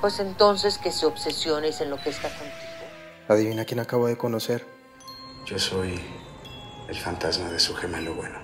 Pues 0.00 0.18
entonces 0.18 0.78
que 0.78 0.92
se 0.92 1.06
obsesione 1.06 1.68
y 1.68 1.72
se 1.72 1.84
enloquezca 1.84 2.28
contigo. 2.28 2.56
Adivina 3.28 3.64
quién 3.64 3.80
acabo 3.80 4.06
de 4.06 4.16
conocer. 4.16 4.66
Yo 5.44 5.58
soy 5.58 6.00
el 6.88 6.96
fantasma 6.96 7.50
de 7.50 7.58
su 7.58 7.74
gemelo 7.74 8.14
bueno. 8.14 8.38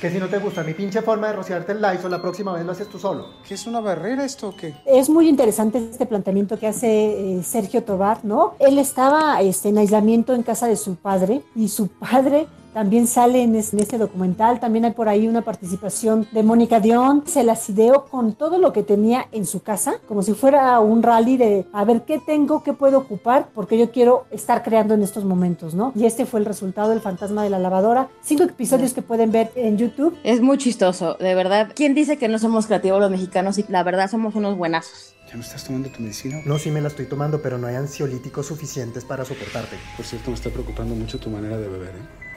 Que 0.00 0.10
si 0.10 0.18
no 0.18 0.28
te 0.28 0.38
gusta 0.38 0.62
mi 0.62 0.72
pinche 0.72 1.02
forma 1.02 1.26
de 1.26 1.34
rociarte 1.34 1.72
el 1.72 1.82
Lysol, 1.82 2.10
la 2.10 2.22
próxima 2.22 2.54
vez 2.54 2.64
lo 2.64 2.72
haces 2.72 2.88
tú 2.88 2.98
solo. 2.98 3.34
¿Qué 3.46 3.52
es 3.52 3.66
una 3.66 3.80
barrera 3.80 4.24
esto 4.24 4.48
o 4.48 4.56
qué? 4.56 4.74
Es 4.86 5.10
muy 5.10 5.28
interesante 5.28 5.76
este 5.76 6.06
planteamiento 6.06 6.58
que 6.58 6.66
hace 6.66 6.88
eh, 6.88 7.42
Sergio 7.42 7.84
Tobar, 7.84 8.24
¿no? 8.24 8.54
Él 8.60 8.78
estaba 8.78 9.42
este, 9.42 9.68
en 9.68 9.76
aislamiento 9.76 10.34
en 10.34 10.42
casa 10.42 10.68
de 10.68 10.76
su 10.76 10.96
padre 10.96 11.42
y 11.54 11.68
su 11.68 11.88
padre 11.88 12.46
también 12.72 13.06
sale 13.06 13.42
en, 13.42 13.54
es- 13.56 13.72
en 13.72 13.80
este 13.80 13.98
documental, 13.98 14.60
también 14.60 14.84
hay 14.84 14.92
por 14.92 15.08
ahí 15.08 15.26
una 15.28 15.42
participación 15.42 16.26
de 16.32 16.42
Mónica 16.42 16.80
Dion, 16.80 17.24
se 17.26 17.42
las 17.44 17.68
ideó 17.70 18.06
con 18.06 18.34
todo 18.34 18.58
lo 18.58 18.72
que 18.72 18.82
tenía 18.82 19.26
en 19.32 19.46
su 19.46 19.62
casa, 19.62 19.94
como 20.08 20.22
si 20.22 20.34
fuera 20.34 20.78
un 20.80 21.02
rally 21.02 21.36
de 21.36 21.66
a 21.72 21.84
ver 21.84 22.02
qué 22.02 22.18
tengo, 22.24 22.62
qué 22.62 22.72
puedo 22.72 22.98
ocupar, 22.98 23.48
porque 23.54 23.78
yo 23.78 23.90
quiero 23.90 24.24
estar 24.30 24.62
creando 24.62 24.94
en 24.94 25.02
estos 25.02 25.24
momentos, 25.24 25.74
¿no? 25.74 25.92
Y 25.94 26.06
este 26.06 26.26
fue 26.26 26.40
el 26.40 26.46
resultado 26.46 26.90
del 26.90 27.00
fantasma 27.00 27.42
de 27.42 27.50
la 27.50 27.58
lavadora, 27.58 28.08
cinco 28.22 28.44
episodios 28.44 28.92
que 28.94 29.02
pueden 29.02 29.32
ver 29.32 29.50
en 29.54 29.76
YouTube. 29.78 30.16
Es 30.24 30.40
muy 30.40 30.58
chistoso, 30.58 31.14
de 31.20 31.34
verdad. 31.34 31.72
¿Quién 31.74 31.94
dice 31.94 32.16
que 32.18 32.28
no 32.28 32.38
somos 32.38 32.66
creativos 32.66 33.00
los 33.00 33.10
mexicanos 33.10 33.58
y 33.58 33.64
la 33.68 33.82
verdad 33.82 34.10
somos 34.10 34.34
unos 34.34 34.56
buenazos? 34.56 35.14
¿Ya 35.28 35.36
no 35.36 35.42
estás 35.42 35.64
tomando 35.64 35.88
tu 35.90 36.02
medicina? 36.02 36.38
No, 36.44 36.58
sí 36.58 36.70
me 36.70 36.80
la 36.80 36.88
estoy 36.88 37.06
tomando, 37.06 37.40
pero 37.40 37.56
no 37.56 37.66
hay 37.68 37.76
ansiolíticos 37.76 38.46
suficientes 38.46 39.04
para 39.04 39.24
soportarte. 39.24 39.76
Por 39.96 40.04
cierto, 40.04 40.30
me 40.30 40.34
está 40.36 40.50
preocupando 40.50 40.94
mucho 40.94 41.18
tu 41.20 41.30
manera 41.30 41.56
de 41.56 41.68
beber, 41.68 41.90
¿eh? 41.90 42.29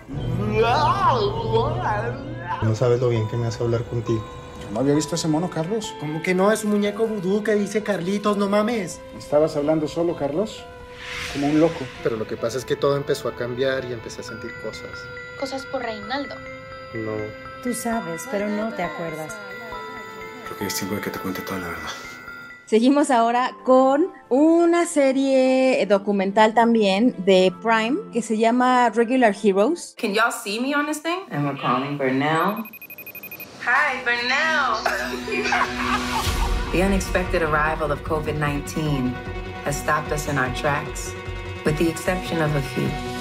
No 2.62 2.75
sabes 2.75 3.00
lo 3.00 3.10
bien 3.10 3.27
que 3.27 3.38
me 3.38 3.48
hace 3.48 3.63
hablar 3.63 3.83
contigo. 3.83 4.24
Yo 4.62 4.72
no 4.72 4.79
había 4.79 4.93
visto 4.93 5.15
ese 5.15 5.27
mono, 5.27 5.50
Carlos. 5.50 5.93
Como 6.00 6.22
que 6.22 6.33
no 6.33 6.51
es 6.51 6.63
un 6.63 6.72
muñeco 6.72 7.05
vudú 7.05 7.43
que 7.43 7.55
dice 7.55 7.83
Carlitos, 7.83 8.38
no 8.38 8.50
mames. 8.50 9.01
¿Estabas 9.17 9.55
hablando 9.55 9.88
solo, 9.88 10.15
Carlos? 10.15 10.63
Como 11.33 11.48
un 11.48 11.60
loco. 11.60 11.86
Pero 12.03 12.17
lo 12.17 12.27
que 12.27 12.38
pasa 12.38 12.57
es 12.57 12.65
que 12.65 12.75
todo 12.75 12.95
empezó 12.95 13.27
a 13.27 13.36
cambiar 13.36 13.86
y 13.86 13.93
empecé 13.93 14.22
a 14.22 14.24
sentir 14.24 14.53
cosas. 14.62 14.91
Cosas 15.39 15.65
por 15.65 15.81
Reinaldo. 15.81 16.36
No. 16.93 17.12
Tú 17.63 17.74
sabes, 17.74 18.24
pero 18.29 18.48
no 18.48 18.74
te 18.74 18.83
acuerdas. 18.83 19.33
Creo 20.45 20.57
que 20.57 20.67
es 20.67 20.75
tiempo 20.75 20.95
de 20.95 21.01
que 21.01 21.10
te 21.10 21.19
cuente 21.19 21.41
toda 21.41 21.60
la 21.60 21.67
verdad. 21.67 21.89
Seguimos 22.65 23.12
ahora 23.12 23.51
con 23.65 24.08
una 24.29 24.86
serie 24.86 25.86
documental 25.86 26.53
también 26.53 27.13
de 27.25 27.53
Prime 27.62 27.98
que 28.13 28.22
se 28.22 28.38
llama 28.38 28.89
Regular 28.89 29.36
Heroes. 29.36 29.96
Can 29.98 30.13
y'all 30.13 30.32
see 30.32 30.60
me 30.60 30.74
on 30.74 30.86
this 30.86 31.01
thing? 31.01 31.20
And 31.29 31.46
we're 31.46 31.60
calling 31.60 31.98
Burnell. 31.98 32.63
Hi, 33.65 34.01
Burnell. 34.05 34.82
the 36.72 36.82
unexpected 36.82 37.41
arrival 37.41 37.91
of 37.91 38.01
COVID 38.03 38.38
19 38.38 39.13
has 39.65 39.75
stopped 39.75 40.12
us 40.12 40.29
in 40.29 40.38
our 40.38 40.53
tracks, 40.55 41.13
with 41.65 41.77
the 41.77 41.89
exception 41.89 42.41
of 42.41 42.55
a 42.55 42.62
few. 42.62 43.12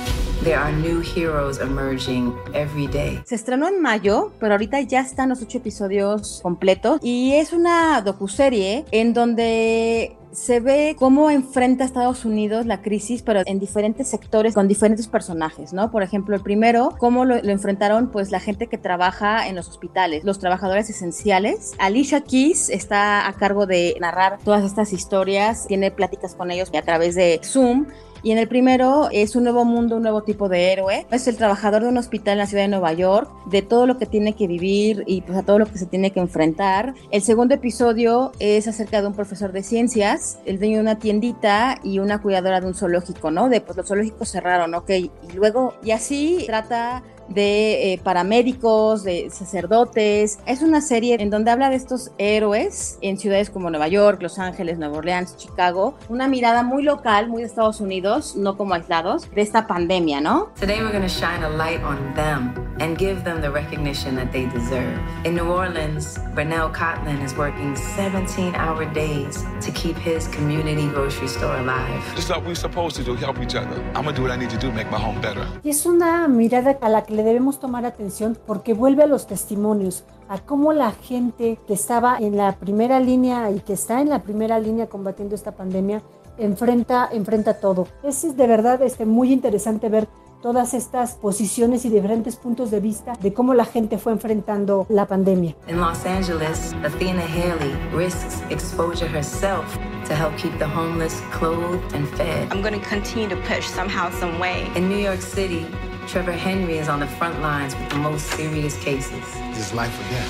There 0.44 0.56
are 0.56 0.72
new 0.72 1.02
heroes 1.02 1.60
emerging 1.60 2.34
every 2.52 2.88
day. 2.88 3.22
Se 3.24 3.36
estrenó 3.36 3.68
en 3.68 3.80
mayo, 3.80 4.32
pero 4.40 4.54
ahorita 4.54 4.80
ya 4.80 4.98
están 4.98 5.28
los 5.28 5.40
ocho 5.40 5.58
episodios 5.58 6.40
completos 6.42 6.98
y 7.00 7.34
es 7.34 7.52
una 7.52 8.00
docuserie 8.00 8.84
en 8.90 9.14
donde 9.14 10.16
se 10.32 10.58
ve 10.58 10.96
cómo 10.98 11.30
enfrenta 11.30 11.84
Estados 11.84 12.24
Unidos 12.24 12.66
la 12.66 12.82
crisis, 12.82 13.22
pero 13.22 13.42
en 13.46 13.60
diferentes 13.60 14.08
sectores 14.08 14.54
con 14.54 14.66
diferentes 14.66 15.06
personajes, 15.06 15.72
¿no? 15.72 15.92
Por 15.92 16.02
ejemplo, 16.02 16.34
el 16.34 16.42
primero, 16.42 16.96
cómo 16.98 17.24
lo, 17.24 17.40
lo 17.40 17.52
enfrentaron 17.52 18.10
pues 18.10 18.32
la 18.32 18.40
gente 18.40 18.66
que 18.66 18.78
trabaja 18.78 19.46
en 19.46 19.54
los 19.54 19.68
hospitales, 19.68 20.24
los 20.24 20.40
trabajadores 20.40 20.90
esenciales. 20.90 21.74
Alicia 21.78 22.22
Keys 22.22 22.68
está 22.68 23.28
a 23.28 23.32
cargo 23.34 23.66
de 23.66 23.94
narrar 24.00 24.38
todas 24.42 24.64
estas 24.64 24.92
historias, 24.92 25.68
tiene 25.68 25.92
pláticas 25.92 26.34
con 26.34 26.50
ellos 26.50 26.68
a 26.76 26.82
través 26.82 27.14
de 27.14 27.38
Zoom. 27.44 27.86
Y 28.22 28.30
en 28.30 28.38
el 28.38 28.48
primero 28.48 29.08
es 29.10 29.34
un 29.34 29.44
nuevo 29.44 29.64
mundo, 29.64 29.96
un 29.96 30.02
nuevo 30.02 30.22
tipo 30.22 30.48
de 30.48 30.72
héroe. 30.72 31.06
Es 31.10 31.26
el 31.26 31.36
trabajador 31.36 31.82
de 31.82 31.88
un 31.88 31.96
hospital 31.96 32.32
en 32.32 32.38
la 32.38 32.46
ciudad 32.46 32.62
de 32.64 32.68
Nueva 32.68 32.92
York, 32.92 33.28
de 33.46 33.62
todo 33.62 33.86
lo 33.86 33.98
que 33.98 34.06
tiene 34.06 34.34
que 34.34 34.46
vivir 34.46 35.02
y 35.06 35.22
pues 35.22 35.36
a 35.36 35.42
todo 35.42 35.58
lo 35.58 35.66
que 35.66 35.78
se 35.78 35.86
tiene 35.86 36.12
que 36.12 36.20
enfrentar. 36.20 36.94
El 37.10 37.22
segundo 37.22 37.54
episodio 37.54 38.32
es 38.38 38.68
acerca 38.68 39.00
de 39.00 39.08
un 39.08 39.14
profesor 39.14 39.52
de 39.52 39.62
ciencias, 39.62 40.38
el 40.46 40.58
dueño 40.58 40.76
de 40.76 40.82
una 40.82 40.98
tiendita 40.98 41.78
y 41.82 41.98
una 41.98 42.22
cuidadora 42.22 42.60
de 42.60 42.66
un 42.68 42.74
zoológico, 42.74 43.30
¿no? 43.30 43.48
De 43.48 43.60
pues 43.60 43.76
los 43.76 43.88
zoológicos 43.88 44.30
cerraron, 44.30 44.74
ok. 44.74 44.90
Y 44.90 45.10
luego, 45.34 45.74
y 45.82 45.90
así 45.90 46.44
trata 46.46 47.02
de 47.28 47.92
eh, 47.92 48.00
paramédicos, 48.02 49.04
de 49.04 49.30
sacerdotes. 49.30 50.38
Es 50.46 50.62
una 50.62 50.80
serie 50.80 51.16
en 51.20 51.30
donde 51.30 51.50
habla 51.50 51.70
de 51.70 51.76
estos 51.76 52.10
héroes 52.18 52.98
en 53.00 53.18
ciudades 53.18 53.50
como 53.50 53.70
Nueva 53.70 53.88
York, 53.88 54.20
Los 54.22 54.38
Ángeles, 54.38 54.78
Nueva 54.78 54.98
Orleans, 54.98 55.36
Chicago. 55.36 55.94
Una 56.08 56.28
mirada 56.28 56.62
muy 56.62 56.82
local, 56.82 57.28
muy 57.28 57.42
de 57.42 57.48
Estados 57.48 57.80
Unidos, 57.80 58.36
no 58.36 58.56
como 58.56 58.74
aislados, 58.74 59.30
de 59.34 59.42
esta 59.42 59.66
pandemia, 59.66 60.20
¿no? 60.20 60.50
Today 60.60 60.80
we're 60.80 60.92
going 60.92 61.02
to 61.02 61.08
shine 61.08 61.42
a 61.44 61.48
light 61.48 61.82
on 61.82 62.14
them 62.14 62.54
and 62.80 62.98
give 62.98 63.22
them 63.24 63.40
the 63.40 63.50
recognition 63.50 64.16
that 64.16 64.32
they 64.32 64.46
deserve. 64.46 64.98
In 65.24 65.34
New 65.34 65.50
Orleans, 65.50 66.18
Burnell 66.34 66.70
Cotlin 66.70 67.20
is 67.22 67.34
working 67.36 67.76
17 67.76 68.54
hour 68.54 68.84
days 68.92 69.44
to 69.60 69.70
keep 69.72 69.96
his 69.96 70.28
community 70.28 70.88
grocery 70.88 71.28
store 71.28 71.56
alive. 71.58 72.02
It's 72.16 72.28
what 72.28 72.44
we're 72.44 72.54
supposed 72.54 72.96
to 72.96 73.04
do, 73.04 73.14
help 73.14 73.38
each 73.40 73.54
other. 73.54 73.80
I'm 73.94 74.04
gonna 74.04 74.12
do 74.12 74.22
what 74.22 74.30
I 74.30 74.36
need 74.36 74.50
to 74.50 74.58
do, 74.58 74.72
make 74.72 74.90
my 74.90 74.98
home 74.98 75.20
better. 75.20 75.46
Y 75.64 75.70
es 75.70 75.86
una 75.86 76.26
mirada 76.28 76.76
a 76.80 76.88
la 76.88 77.02
que 77.02 77.14
le 77.22 77.28
debemos 77.28 77.60
tomar 77.60 77.86
atención 77.86 78.36
porque 78.46 78.74
vuelve 78.74 79.04
a 79.04 79.06
los 79.06 79.28
testimonios, 79.28 80.02
a 80.28 80.38
cómo 80.38 80.72
la 80.72 80.90
gente 80.90 81.56
que 81.68 81.74
estaba 81.74 82.18
en 82.18 82.36
la 82.36 82.56
primera 82.56 82.98
línea 82.98 83.50
y 83.52 83.60
que 83.60 83.74
está 83.74 84.00
en 84.00 84.08
la 84.08 84.24
primera 84.24 84.58
línea 84.58 84.88
combatiendo 84.88 85.36
esta 85.36 85.52
pandemia 85.52 86.02
enfrenta, 86.36 87.08
enfrenta 87.12 87.60
todo. 87.60 87.86
Es 88.02 88.36
de 88.36 88.46
verdad 88.48 88.82
este, 88.82 89.06
muy 89.06 89.32
interesante 89.32 89.88
ver 89.88 90.08
todas 90.42 90.74
estas 90.74 91.14
posiciones 91.14 91.84
y 91.84 91.90
diferentes 91.90 92.34
puntos 92.34 92.72
de 92.72 92.80
vista 92.80 93.12
de 93.22 93.32
cómo 93.32 93.54
la 93.54 93.66
gente 93.66 93.98
fue 93.98 94.10
enfrentando 94.10 94.86
la 94.88 95.06
pandemia. 95.06 95.54
In 95.68 95.78
Los 95.78 96.04
Angeles, 96.04 96.74
Athena 96.84 97.22
Haley 97.22 97.72
risks 97.94 98.42
exposure 98.50 99.06
herself 99.06 99.78
to 100.08 100.14
help 100.16 100.36
keep 100.36 100.58
the 100.58 100.66
homeless 100.66 101.22
clothed 101.38 101.94
and 101.94 102.08
fed. 102.16 102.48
I'm 102.50 102.62
going 102.62 102.74
to 102.74 102.88
continue 102.88 103.28
to 103.28 103.36
push 103.42 103.64
somehow, 103.68 104.10
some 104.18 104.40
way. 104.40 104.68
In 104.74 104.88
New 104.88 104.98
York 104.98 105.20
City, 105.22 105.64
Trevor 106.08 106.32
Henry 106.32 106.78
is 106.78 106.88
on 106.88 107.00
the 107.00 107.06
front 107.06 107.40
lines 107.40 107.74
with 107.76 107.88
the 107.90 107.98
most 107.98 108.26
serious 108.36 108.76
cases. 108.84 109.24
Is 109.56 109.72
life 109.72 109.92
or 109.98 110.10
death? 110.10 110.28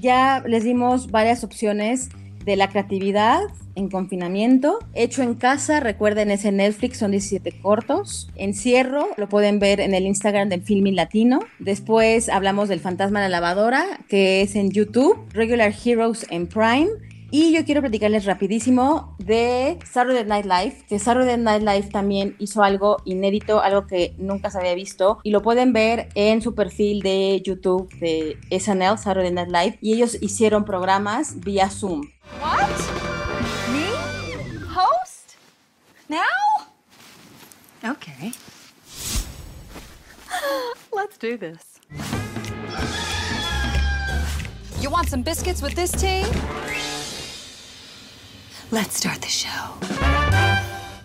Ya 0.00 0.42
les 0.46 0.64
dimos 0.64 1.10
varias 1.10 1.44
opciones 1.44 2.08
de 2.44 2.56
la 2.56 2.68
creatividad 2.68 3.40
en 3.76 3.88
confinamiento, 3.88 4.78
hecho 4.94 5.22
en 5.22 5.34
casa, 5.34 5.80
recuerden 5.80 6.30
ese 6.30 6.52
Netflix, 6.52 6.98
son 6.98 7.10
17 7.10 7.60
cortos, 7.60 8.28
encierro, 8.36 9.08
lo 9.16 9.28
pueden 9.28 9.58
ver 9.58 9.80
en 9.80 9.94
el 9.94 10.04
Instagram 10.06 10.48
del 10.48 10.62
Filming 10.62 10.94
Latino, 10.94 11.40
después 11.58 12.28
hablamos 12.28 12.68
del 12.68 12.80
Fantasma 12.80 13.20
de 13.20 13.28
la 13.28 13.40
Lavadora, 13.40 13.84
que 14.08 14.42
es 14.42 14.54
en 14.54 14.70
YouTube, 14.70 15.18
Regular 15.32 15.72
Heroes 15.84 16.26
en 16.30 16.46
Prime, 16.46 16.88
y 17.36 17.52
yo 17.52 17.64
quiero 17.64 17.80
platicarles 17.80 18.26
rapidísimo 18.26 19.16
de 19.18 19.80
Saturday 19.84 20.24
Night 20.24 20.44
Live, 20.46 20.84
que 20.88 21.00
Saturday 21.00 21.36
Night 21.36 21.62
Live 21.62 21.88
también 21.90 22.36
hizo 22.38 22.62
algo 22.62 22.98
inédito, 23.04 23.60
algo 23.60 23.88
que 23.88 24.14
nunca 24.18 24.52
se 24.52 24.58
había 24.58 24.76
visto, 24.76 25.18
y 25.24 25.32
lo 25.32 25.42
pueden 25.42 25.72
ver 25.72 26.10
en 26.14 26.40
su 26.42 26.54
perfil 26.54 27.02
de 27.02 27.42
YouTube 27.44 27.92
de 27.98 28.38
SNL, 28.56 28.98
Saturday 28.98 29.32
Night 29.32 29.48
Live, 29.48 29.78
y 29.80 29.94
ellos 29.94 30.16
hicieron 30.20 30.64
programas 30.64 31.40
vía 31.40 31.68
Zoom. 31.70 32.02
What? 32.40 32.68
Me? 33.72 33.88
Host? 34.68 35.32
Now? 36.08 36.20
Okay. 37.82 38.32
Let's 40.94 41.18
do 41.18 41.36
this. 41.36 41.80
You 44.80 44.88
want 44.88 45.08
some 45.08 45.24
biscuits 45.24 45.60
with 45.60 45.74
this 45.74 45.90
tea? 45.90 46.22
Let's 48.74 48.96
start 48.96 49.20
the 49.20 49.28
show. 49.28 49.93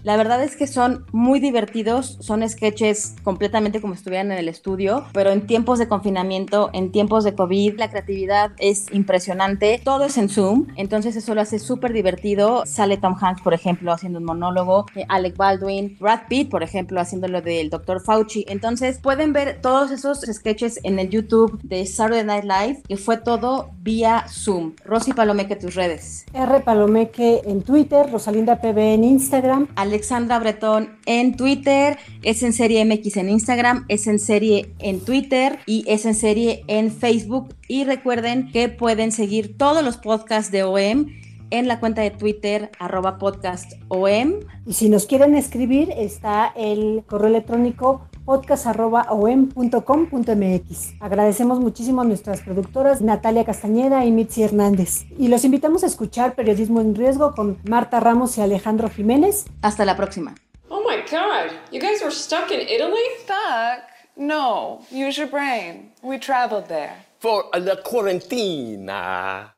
La 0.09 0.17
verdad 0.17 0.43
es 0.43 0.55
que 0.55 0.65
son 0.65 1.05
muy 1.11 1.39
divertidos, 1.39 2.17
son 2.19 2.41
sketches 2.49 3.13
completamente 3.21 3.79
como 3.79 3.93
estuvieran 3.93 4.31
en 4.31 4.39
el 4.39 4.49
estudio, 4.49 5.05
pero 5.13 5.29
en 5.29 5.45
tiempos 5.45 5.77
de 5.77 5.87
confinamiento, 5.87 6.71
en 6.73 6.91
tiempos 6.91 7.23
de 7.23 7.35
COVID, 7.35 7.77
la 7.77 7.91
creatividad 7.91 8.53
es 8.57 8.91
impresionante. 8.91 9.79
Todo 9.83 10.05
es 10.05 10.17
en 10.17 10.27
Zoom, 10.27 10.65
entonces 10.77 11.15
eso 11.15 11.35
lo 11.35 11.41
hace 11.41 11.59
súper 11.59 11.93
divertido. 11.93 12.63
Sale 12.65 12.97
Tom 12.97 13.17
Hanks, 13.21 13.43
por 13.43 13.53
ejemplo, 13.53 13.93
haciendo 13.93 14.17
un 14.17 14.25
monólogo, 14.25 14.87
eh, 14.95 15.05
Alec 15.09 15.37
Baldwin, 15.37 15.95
Brad 15.99 16.21
Pitt, 16.27 16.49
por 16.49 16.63
ejemplo, 16.63 16.99
haciéndolo 16.99 17.43
del 17.43 17.69
Dr. 17.69 18.01
Fauci. 18.01 18.45
Entonces 18.47 18.97
pueden 18.97 19.31
ver 19.31 19.61
todos 19.61 19.91
esos 19.91 20.21
sketches 20.21 20.79
en 20.81 20.97
el 20.97 21.11
YouTube 21.11 21.61
de 21.61 21.85
Saturday 21.85 22.25
Night 22.25 22.45
Live, 22.45 22.81
que 22.87 22.97
fue 22.97 23.17
todo 23.17 23.69
vía 23.83 24.25
Zoom. 24.27 24.73
Rosy 24.83 25.13
Palomeque, 25.13 25.55
tus 25.55 25.75
redes. 25.75 26.25
R 26.33 26.61
Palomeque 26.61 27.43
en 27.45 27.61
Twitter, 27.61 28.11
Rosalinda 28.11 28.59
PB 28.59 28.95
en 28.95 29.03
Instagram. 29.03 29.67
Alexandra 29.99 30.39
Bretón 30.39 30.97
en 31.05 31.35
Twitter, 31.35 31.97
es 32.23 32.41
en 32.41 32.53
serie 32.53 32.85
MX 32.85 33.17
en 33.17 33.27
Instagram, 33.27 33.83
es 33.89 34.07
en 34.07 34.17
serie 34.17 34.73
en 34.79 35.01
Twitter 35.01 35.59
y 35.65 35.83
es 35.87 36.05
en 36.05 36.15
serie 36.15 36.63
en 36.67 36.89
Facebook. 36.89 37.53
Y 37.67 37.83
recuerden 37.83 38.49
que 38.49 38.69
pueden 38.69 39.11
seguir 39.11 39.57
todos 39.57 39.83
los 39.83 39.97
podcasts 39.97 40.53
de 40.53 40.63
OEM 40.63 41.19
en 41.49 41.67
la 41.67 41.81
cuenta 41.81 42.01
de 42.01 42.11
Twitter 42.11 42.71
arroba 42.79 43.17
podcast 43.17 43.73
OEM. 43.89 44.35
Y 44.65 44.71
si 44.71 44.87
nos 44.87 45.05
quieren 45.05 45.35
escribir, 45.35 45.91
está 45.91 46.53
el 46.55 47.03
correo 47.05 47.27
electrónico 47.27 48.07
podcast.om.com.mx. 48.29 50.93
Agradecemos 50.99 51.59
muchísimo 51.59 52.01
a 52.01 52.03
nuestras 52.03 52.41
productoras 52.41 53.01
Natalia 53.01 53.43
Castañeda 53.43 54.05
y 54.05 54.11
Mitzi 54.11 54.43
Hernández. 54.43 55.05
Y 55.17 55.29
los 55.29 55.43
invitamos 55.45 55.83
a 55.83 55.87
escuchar 55.87 56.35
Periodismo 56.35 56.79
en 56.79 56.93
Riesgo 56.93 57.33
con 57.33 57.57
Marta 57.67 57.99
Ramos 57.99 58.37
y 58.37 58.41
Alejandro 58.41 58.87
Jiménez. 58.87 59.45
Hasta 59.63 59.83
la 59.83 59.97
próxima. 59.97 60.35
Oh 60.69 60.83
my 60.87 60.97
god, 61.09 61.49
you 61.71 61.81
guys 61.81 62.03
were 62.03 62.13
stuck 62.13 62.51
in 62.51 62.61
Italy? 62.61 63.01
Stuck? 63.23 63.81
No, 64.15 64.81
use 64.91 65.19
your 65.19 65.27
brain. 65.27 65.91
We 66.03 66.19
traveled 66.19 66.67
there. 66.67 66.93
For 67.17 67.45
la 67.59 67.81
cuarentena. 67.81 69.55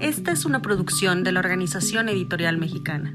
Esta 0.00 0.32
es 0.32 0.44
una 0.44 0.60
producción 0.60 1.22
de 1.22 1.30
la 1.30 1.38
Organización 1.38 2.08
Editorial 2.08 2.58
Mexicana. 2.58 3.14